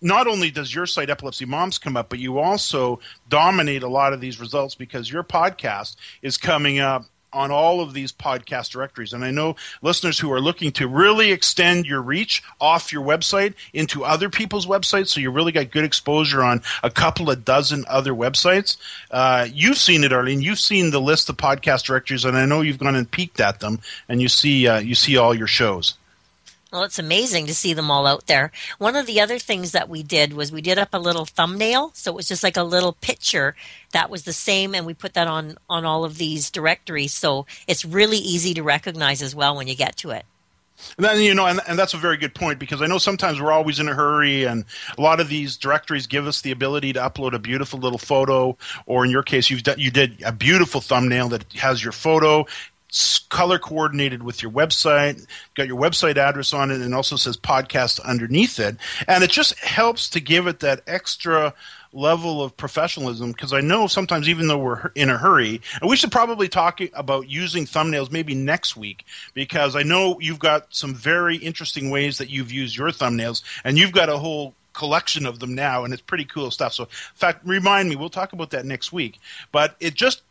not 0.00 0.26
only 0.26 0.50
does 0.50 0.74
your 0.74 0.86
site 0.86 1.10
epilepsy 1.10 1.44
moms 1.44 1.78
come 1.78 1.96
up 1.96 2.08
but 2.08 2.18
you 2.18 2.38
also 2.38 3.00
dominate 3.28 3.82
a 3.82 3.88
lot 3.88 4.12
of 4.12 4.20
these 4.20 4.40
results 4.40 4.74
because 4.74 5.10
your 5.10 5.22
podcast 5.22 5.96
is 6.22 6.36
coming 6.36 6.78
up 6.78 7.06
on 7.36 7.50
all 7.50 7.80
of 7.80 7.92
these 7.92 8.12
podcast 8.12 8.70
directories. 8.70 9.12
And 9.12 9.24
I 9.24 9.30
know 9.30 9.56
listeners 9.82 10.18
who 10.18 10.32
are 10.32 10.40
looking 10.40 10.72
to 10.72 10.88
really 10.88 11.30
extend 11.32 11.84
your 11.84 12.00
reach 12.00 12.42
off 12.60 12.92
your 12.92 13.04
website 13.04 13.54
into 13.72 14.04
other 14.04 14.30
people's 14.30 14.66
websites, 14.66 15.08
so 15.08 15.20
you 15.20 15.30
really 15.30 15.52
got 15.52 15.70
good 15.70 15.84
exposure 15.84 16.42
on 16.42 16.62
a 16.82 16.90
couple 16.90 17.30
of 17.30 17.44
dozen 17.44 17.84
other 17.88 18.14
websites. 18.14 18.78
Uh, 19.10 19.46
you've 19.52 19.78
seen 19.78 20.02
it, 20.02 20.12
Arlene. 20.12 20.40
You've 20.40 20.58
seen 20.58 20.90
the 20.90 21.00
list 21.00 21.28
of 21.28 21.36
podcast 21.36 21.84
directories, 21.84 22.24
and 22.24 22.36
I 22.36 22.46
know 22.46 22.62
you've 22.62 22.78
gone 22.78 22.96
and 22.96 23.10
peeked 23.10 23.40
at 23.40 23.60
them, 23.60 23.80
and 24.08 24.22
you 24.22 24.28
see 24.28 24.66
uh, 24.66 24.78
you 24.78 24.94
see 24.94 25.16
all 25.16 25.34
your 25.34 25.46
shows. 25.46 25.94
Well, 26.76 26.84
it's 26.84 26.98
amazing 26.98 27.46
to 27.46 27.54
see 27.54 27.72
them 27.72 27.90
all 27.90 28.06
out 28.06 28.26
there. 28.26 28.52
One 28.76 28.96
of 28.96 29.06
the 29.06 29.18
other 29.18 29.38
things 29.38 29.72
that 29.72 29.88
we 29.88 30.02
did 30.02 30.34
was 30.34 30.52
we 30.52 30.60
did 30.60 30.76
up 30.76 30.90
a 30.92 30.98
little 30.98 31.24
thumbnail, 31.24 31.90
so 31.94 32.12
it 32.12 32.14
was 32.14 32.28
just 32.28 32.42
like 32.42 32.58
a 32.58 32.62
little 32.62 32.92
picture 32.92 33.56
that 33.92 34.10
was 34.10 34.24
the 34.24 34.34
same, 34.34 34.74
and 34.74 34.84
we 34.84 34.92
put 34.92 35.14
that 35.14 35.26
on 35.26 35.56
on 35.70 35.86
all 35.86 36.04
of 36.04 36.18
these 36.18 36.50
directories, 36.50 37.14
so 37.14 37.46
it's 37.66 37.86
really 37.86 38.18
easy 38.18 38.52
to 38.52 38.62
recognize 38.62 39.22
as 39.22 39.34
well 39.34 39.56
when 39.56 39.68
you 39.68 39.74
get 39.74 39.96
to 39.96 40.10
it. 40.10 40.26
And 40.98 41.06
then 41.06 41.22
you 41.22 41.34
know, 41.34 41.46
and, 41.46 41.60
and 41.66 41.78
that's 41.78 41.94
a 41.94 41.96
very 41.96 42.18
good 42.18 42.34
point 42.34 42.58
because 42.58 42.82
I 42.82 42.86
know 42.86 42.98
sometimes 42.98 43.40
we're 43.40 43.52
always 43.52 43.80
in 43.80 43.88
a 43.88 43.94
hurry, 43.94 44.44
and 44.44 44.66
a 44.98 45.00
lot 45.00 45.18
of 45.18 45.30
these 45.30 45.56
directories 45.56 46.06
give 46.06 46.26
us 46.26 46.42
the 46.42 46.50
ability 46.50 46.92
to 46.92 47.00
upload 47.00 47.32
a 47.32 47.38
beautiful 47.38 47.78
little 47.78 47.96
photo, 47.96 48.54
or 48.84 49.02
in 49.06 49.10
your 49.10 49.22
case, 49.22 49.48
you've 49.48 49.62
done, 49.62 49.78
you 49.78 49.90
did 49.90 50.22
a 50.26 50.32
beautiful 50.32 50.82
thumbnail 50.82 51.30
that 51.30 51.50
has 51.54 51.82
your 51.82 51.92
photo, 51.92 52.44
color 53.28 53.58
coordinated 53.58 54.22
with 54.22 54.42
your 54.42 54.52
website, 54.52 55.26
got 55.54 55.66
your 55.66 55.80
website 55.80 56.16
address 56.16 56.52
on 56.52 56.70
it, 56.70 56.80
and 56.80 56.94
also 56.94 57.16
says 57.16 57.36
podcast 57.36 58.02
underneath 58.04 58.58
it. 58.58 58.76
And 59.08 59.22
it 59.22 59.30
just 59.30 59.58
helps 59.58 60.08
to 60.10 60.20
give 60.20 60.46
it 60.46 60.60
that 60.60 60.82
extra 60.86 61.54
level 61.92 62.42
of 62.42 62.56
professionalism 62.56 63.32
because 63.32 63.52
I 63.52 63.60
know 63.60 63.86
sometimes, 63.86 64.28
even 64.28 64.48
though 64.48 64.58
we're 64.58 64.90
in 64.94 65.10
a 65.10 65.16
hurry, 65.16 65.60
and 65.80 65.88
we 65.88 65.96
should 65.96 66.12
probably 66.12 66.48
talk 66.48 66.80
about 66.92 67.28
using 67.28 67.64
thumbnails 67.64 68.12
maybe 68.12 68.34
next 68.34 68.76
week 68.76 69.04
because 69.34 69.74
I 69.74 69.82
know 69.82 70.18
you've 70.20 70.38
got 70.38 70.66
some 70.70 70.94
very 70.94 71.36
interesting 71.36 71.90
ways 71.90 72.18
that 72.18 72.30
you've 72.30 72.52
used 72.52 72.76
your 72.76 72.90
thumbnails, 72.90 73.42
and 73.64 73.78
you've 73.78 73.92
got 73.92 74.08
a 74.08 74.18
whole 74.18 74.54
collection 74.72 75.24
of 75.26 75.40
them 75.40 75.54
now, 75.54 75.84
and 75.84 75.92
it's 75.92 76.02
pretty 76.02 76.24
cool 76.24 76.50
stuff. 76.50 76.74
So, 76.74 76.84
in 76.84 76.90
fact, 77.14 77.40
remind 77.46 77.88
me, 77.88 77.96
we'll 77.96 78.10
talk 78.10 78.32
about 78.32 78.50
that 78.50 78.66
next 78.66 78.92
week. 78.92 79.18
But 79.50 79.74
it 79.80 79.94
just 79.94 80.22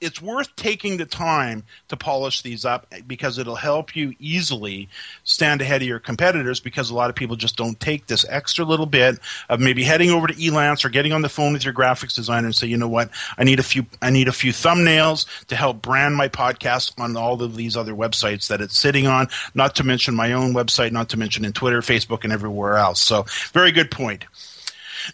it's 0.00 0.20
worth 0.22 0.54
taking 0.56 0.96
the 0.96 1.04
time 1.04 1.62
to 1.88 1.96
polish 1.96 2.42
these 2.42 2.64
up 2.64 2.86
because 3.06 3.38
it'll 3.38 3.54
help 3.54 3.94
you 3.94 4.14
easily 4.18 4.88
stand 5.24 5.60
ahead 5.60 5.82
of 5.82 5.88
your 5.88 5.98
competitors 5.98 6.60
because 6.60 6.90
a 6.90 6.94
lot 6.94 7.10
of 7.10 7.16
people 7.16 7.36
just 7.36 7.56
don't 7.56 7.78
take 7.80 8.06
this 8.06 8.24
extra 8.28 8.64
little 8.64 8.86
bit 8.86 9.18
of 9.48 9.60
maybe 9.60 9.82
heading 9.84 10.10
over 10.10 10.26
to 10.26 10.34
Elance 10.34 10.84
or 10.84 10.88
getting 10.88 11.12
on 11.12 11.22
the 11.22 11.28
phone 11.28 11.52
with 11.52 11.64
your 11.64 11.74
graphics 11.74 12.14
designer 12.14 12.46
and 12.46 12.54
say, 12.54 12.66
you 12.66 12.76
know 12.76 12.88
what, 12.88 13.10
I 13.36 13.44
need 13.44 13.58
a 13.58 13.62
few 13.62 13.86
I 14.00 14.10
need 14.10 14.28
a 14.28 14.32
few 14.32 14.52
thumbnails 14.52 15.26
to 15.46 15.56
help 15.56 15.82
brand 15.82 16.16
my 16.16 16.28
podcast 16.28 16.98
on 16.98 17.16
all 17.16 17.42
of 17.42 17.56
these 17.56 17.76
other 17.76 17.94
websites 17.94 18.48
that 18.48 18.60
it's 18.60 18.78
sitting 18.78 19.06
on, 19.06 19.28
not 19.54 19.74
to 19.76 19.84
mention 19.84 20.14
my 20.14 20.32
own 20.32 20.54
website, 20.54 20.92
not 20.92 21.10
to 21.10 21.18
mention 21.18 21.44
in 21.44 21.52
Twitter, 21.52 21.80
Facebook, 21.80 22.24
and 22.24 22.32
everywhere 22.32 22.76
else. 22.76 23.00
So 23.00 23.26
very 23.52 23.72
good 23.72 23.90
point. 23.90 24.24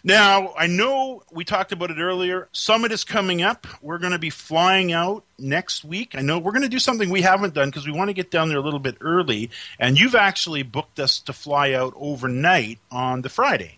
Now, 0.03 0.53
I 0.57 0.67
know 0.67 1.23
we 1.31 1.43
talked 1.43 1.71
about 1.71 1.91
it 1.91 1.97
earlier. 1.97 2.47
Summit 2.51 2.91
is 2.91 3.03
coming 3.03 3.41
up. 3.41 3.67
We're 3.81 3.97
going 3.97 4.11
to 4.11 4.19
be 4.19 4.29
flying 4.29 4.91
out 4.91 5.23
next 5.37 5.83
week. 5.83 6.15
I 6.15 6.21
know 6.21 6.39
we're 6.39 6.51
going 6.51 6.63
to 6.63 6.69
do 6.69 6.79
something 6.79 7.09
we 7.09 7.21
haven't 7.21 7.53
done 7.53 7.69
because 7.69 7.85
we 7.85 7.93
want 7.93 8.09
to 8.09 8.13
get 8.13 8.31
down 8.31 8.49
there 8.49 8.57
a 8.57 8.61
little 8.61 8.79
bit 8.79 8.97
early. 9.01 9.49
And 9.79 9.99
you've 9.99 10.15
actually 10.15 10.63
booked 10.63 10.99
us 10.99 11.19
to 11.21 11.33
fly 11.33 11.73
out 11.73 11.93
overnight 11.95 12.79
on 12.91 13.21
the 13.21 13.29
Friday. 13.29 13.77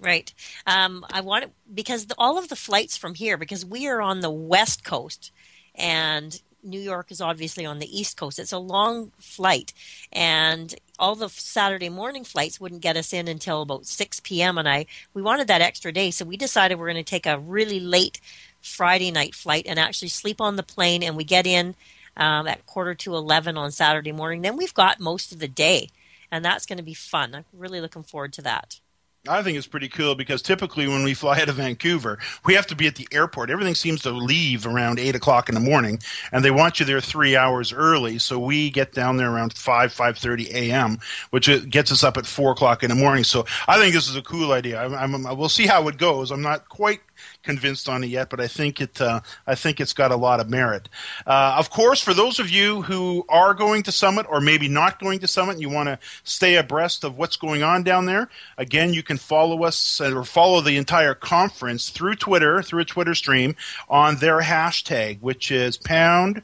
Right. 0.00 0.32
Um, 0.66 1.04
I 1.10 1.20
want 1.20 1.44
it 1.44 1.52
because 1.72 2.06
the, 2.06 2.14
all 2.16 2.38
of 2.38 2.48
the 2.48 2.56
flights 2.56 2.96
from 2.96 3.14
here, 3.14 3.36
because 3.36 3.64
we 3.64 3.86
are 3.86 4.00
on 4.00 4.20
the 4.20 4.30
west 4.30 4.82
coast, 4.82 5.30
and 5.74 6.40
New 6.62 6.80
York 6.80 7.10
is 7.10 7.20
obviously 7.20 7.64
on 7.66 7.78
the 7.78 7.98
East 7.98 8.16
Coast. 8.16 8.38
It's 8.38 8.52
a 8.52 8.58
long 8.58 9.12
flight, 9.18 9.72
and 10.12 10.74
all 10.98 11.14
the 11.14 11.28
Saturday 11.28 11.88
morning 11.88 12.24
flights 12.24 12.60
wouldn't 12.60 12.82
get 12.82 12.96
us 12.96 13.12
in 13.12 13.28
until 13.28 13.62
about 13.62 13.86
6 13.86 14.20
p.m. 14.20 14.58
And 14.58 14.68
I 14.68 14.86
we 15.14 15.22
wanted 15.22 15.48
that 15.48 15.60
extra 15.62 15.92
day, 15.92 16.10
so 16.10 16.24
we 16.24 16.36
decided 16.36 16.78
we're 16.78 16.92
going 16.92 17.04
to 17.04 17.10
take 17.10 17.26
a 17.26 17.38
really 17.38 17.80
late 17.80 18.20
Friday 18.60 19.10
night 19.10 19.34
flight 19.34 19.66
and 19.66 19.78
actually 19.78 20.08
sleep 20.08 20.40
on 20.40 20.56
the 20.56 20.62
plane, 20.62 21.02
and 21.02 21.16
we 21.16 21.24
get 21.24 21.46
in 21.46 21.74
um, 22.16 22.46
at 22.46 22.66
quarter 22.66 22.94
to 22.94 23.14
11 23.14 23.56
on 23.56 23.72
Saturday 23.72 24.12
morning. 24.12 24.42
Then 24.42 24.56
we've 24.56 24.74
got 24.74 25.00
most 25.00 25.32
of 25.32 25.38
the 25.38 25.48
day, 25.48 25.88
and 26.30 26.44
that's 26.44 26.66
going 26.66 26.78
to 26.78 26.84
be 26.84 26.94
fun. 26.94 27.34
I'm 27.34 27.44
really 27.52 27.80
looking 27.80 28.02
forward 28.02 28.32
to 28.34 28.42
that. 28.42 28.80
I 29.28 29.42
think 29.42 29.58
it's 29.58 29.66
pretty 29.66 29.88
cool 29.88 30.14
because 30.14 30.40
typically 30.40 30.88
when 30.88 31.04
we 31.04 31.12
fly 31.12 31.40
out 31.40 31.50
of 31.50 31.56
Vancouver, 31.56 32.18
we 32.46 32.54
have 32.54 32.66
to 32.68 32.74
be 32.74 32.86
at 32.86 32.94
the 32.94 33.06
airport. 33.12 33.50
Everything 33.50 33.74
seems 33.74 34.00
to 34.02 34.10
leave 34.10 34.66
around 34.66 34.98
eight 34.98 35.14
o'clock 35.14 35.50
in 35.50 35.54
the 35.54 35.60
morning, 35.60 36.00
and 36.32 36.42
they 36.42 36.50
want 36.50 36.80
you 36.80 36.86
there 36.86 37.02
three 37.02 37.36
hours 37.36 37.70
early. 37.70 38.18
So 38.18 38.38
we 38.38 38.70
get 38.70 38.92
down 38.92 39.18
there 39.18 39.30
around 39.30 39.52
five 39.52 39.92
five 39.92 40.16
thirty 40.16 40.48
a.m., 40.54 41.00
which 41.30 41.50
gets 41.68 41.92
us 41.92 42.02
up 42.02 42.16
at 42.16 42.24
four 42.24 42.52
o'clock 42.52 42.82
in 42.82 42.88
the 42.88 42.94
morning. 42.94 43.24
So 43.24 43.44
I 43.68 43.78
think 43.78 43.94
this 43.94 44.08
is 44.08 44.16
a 44.16 44.22
cool 44.22 44.52
idea. 44.52 44.82
I'm, 44.82 45.14
I'm, 45.14 45.36
we'll 45.36 45.50
see 45.50 45.66
how 45.66 45.86
it 45.88 45.98
goes. 45.98 46.30
I'm 46.30 46.42
not 46.42 46.70
quite 46.70 47.00
convinced 47.42 47.88
on 47.88 48.04
it 48.04 48.08
yet, 48.08 48.30
but 48.30 48.40
I 48.40 48.48
think 48.48 48.80
it 48.80 49.00
uh, 49.00 49.20
I 49.46 49.54
think 49.54 49.80
it's 49.80 49.92
got 49.92 50.10
a 50.10 50.16
lot 50.16 50.40
of 50.40 50.48
merit. 50.48 50.88
Uh, 51.26 51.56
of 51.58 51.70
course, 51.70 52.00
for 52.00 52.14
those 52.14 52.38
of 52.38 52.50
you 52.50 52.82
who 52.82 53.24
are 53.28 53.54
going 53.54 53.82
to 53.84 53.92
Summit 53.92 54.26
or 54.28 54.40
maybe 54.40 54.68
not 54.68 54.98
going 54.98 55.20
to 55.20 55.26
Summit, 55.26 55.52
and 55.52 55.60
you 55.60 55.70
want 55.70 55.88
to 55.88 55.98
stay 56.24 56.56
abreast 56.56 57.04
of 57.04 57.16
what's 57.16 57.36
going 57.36 57.62
on 57.62 57.82
down 57.82 58.06
there. 58.06 58.28
Again, 58.58 58.92
you 58.92 59.02
can 59.02 59.16
follow 59.16 59.64
us 59.64 60.00
or 60.00 60.24
follow 60.24 60.60
the 60.60 60.76
entire 60.76 61.14
conference 61.14 61.90
through 61.90 62.16
Twitter 62.16 62.62
through 62.62 62.82
a 62.82 62.84
Twitter 62.84 63.14
stream 63.14 63.56
on 63.88 64.16
their 64.16 64.40
hashtag, 64.40 65.20
which 65.20 65.50
is 65.50 65.76
pound 65.76 66.42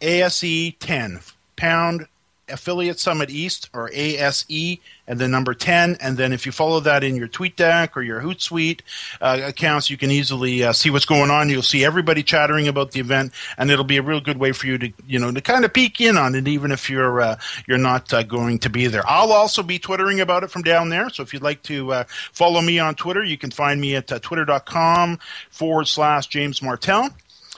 ASE 0.00 0.72
ten 0.78 1.20
pound 1.56 2.06
Affiliate 2.50 2.98
Summit 2.98 3.30
East 3.30 3.70
or 3.72 3.90
ASE 3.92 4.78
and 5.10 5.18
then 5.18 5.32
number 5.32 5.54
10. 5.54 5.96
And 6.00 6.16
then 6.16 6.32
if 6.32 6.46
you 6.46 6.52
follow 6.52 6.78
that 6.80 7.02
in 7.02 7.16
your 7.16 7.26
TweetDeck 7.26 7.96
or 7.96 8.02
your 8.02 8.20
Hootsuite 8.20 8.80
uh, 9.20 9.40
accounts, 9.42 9.90
you 9.90 9.96
can 9.96 10.12
easily 10.12 10.62
uh, 10.62 10.72
see 10.72 10.88
what's 10.88 11.04
going 11.04 11.30
on. 11.30 11.48
You'll 11.48 11.62
see 11.62 11.84
everybody 11.84 12.22
chattering 12.22 12.68
about 12.68 12.92
the 12.92 13.00
event, 13.00 13.32
and 13.58 13.72
it'll 13.72 13.84
be 13.84 13.96
a 13.96 14.02
real 14.02 14.20
good 14.20 14.38
way 14.38 14.52
for 14.52 14.68
you 14.68 14.78
to, 14.78 14.92
you 15.08 15.18
know, 15.18 15.32
to 15.32 15.40
kind 15.40 15.64
of 15.64 15.72
peek 15.72 16.00
in 16.00 16.16
on 16.16 16.36
it, 16.36 16.46
even 16.46 16.70
if 16.70 16.88
you're 16.88 17.20
uh, 17.20 17.36
you're 17.66 17.76
not 17.76 18.12
uh, 18.14 18.22
going 18.22 18.60
to 18.60 18.70
be 18.70 18.86
there. 18.86 19.02
I'll 19.04 19.32
also 19.32 19.64
be 19.64 19.80
twittering 19.80 20.20
about 20.20 20.44
it 20.44 20.50
from 20.52 20.62
down 20.62 20.90
there. 20.90 21.10
So 21.10 21.24
if 21.24 21.34
you'd 21.34 21.42
like 21.42 21.64
to 21.64 21.92
uh, 21.92 22.04
follow 22.32 22.60
me 22.60 22.78
on 22.78 22.94
Twitter, 22.94 23.24
you 23.24 23.36
can 23.36 23.50
find 23.50 23.80
me 23.80 23.96
at 23.96 24.12
uh, 24.12 24.20
twitter.com 24.20 25.18
forward 25.50 25.88
slash 25.88 26.28
James 26.28 26.62
Martell. 26.62 27.10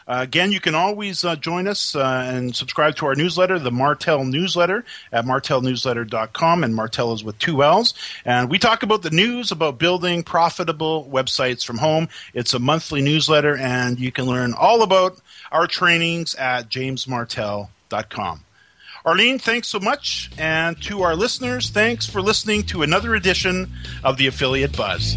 Uh, 0.06 0.18
again, 0.20 0.52
you 0.52 0.60
can 0.60 0.74
always 0.74 1.24
uh, 1.24 1.36
join 1.36 1.66
us 1.66 1.94
uh, 1.94 2.24
and 2.26 2.54
subscribe 2.54 2.96
to 2.96 3.06
our 3.06 3.14
newsletter, 3.14 3.58
the 3.58 3.70
Martell 3.70 4.24
newsletter 4.24 4.84
at 5.12 5.24
martellnewsletter.com, 5.24 6.64
and 6.64 6.74
Martell 6.74 7.12
is 7.12 7.24
with 7.24 7.38
two 7.38 7.62
L's. 7.62 7.94
And 8.24 8.50
we 8.50 8.58
talk 8.58 8.82
about 8.82 9.02
the 9.02 9.10
news 9.10 9.52
about 9.52 9.78
building 9.78 10.22
profitable 10.22 11.08
websites 11.10 11.64
from 11.64 11.78
home. 11.78 12.08
It's 12.34 12.54
a 12.54 12.58
monthly 12.58 13.02
newsletter, 13.02 13.56
and 13.56 13.98
you 13.98 14.12
can 14.12 14.26
learn 14.26 14.54
all 14.54 14.82
about 14.82 15.20
our 15.50 15.66
trainings 15.66 16.34
at 16.34 16.68
jamesmartell.com. 16.68 18.44
Arlene, 19.04 19.38
thanks 19.38 19.68
so 19.68 19.80
much. 19.80 20.30
And 20.38 20.80
to 20.82 21.02
our 21.02 21.16
listeners, 21.16 21.70
thanks 21.70 22.06
for 22.06 22.22
listening 22.22 22.62
to 22.64 22.82
another 22.82 23.14
edition 23.14 23.72
of 24.04 24.16
the 24.16 24.28
Affiliate 24.28 24.76
Buzz. 24.76 25.16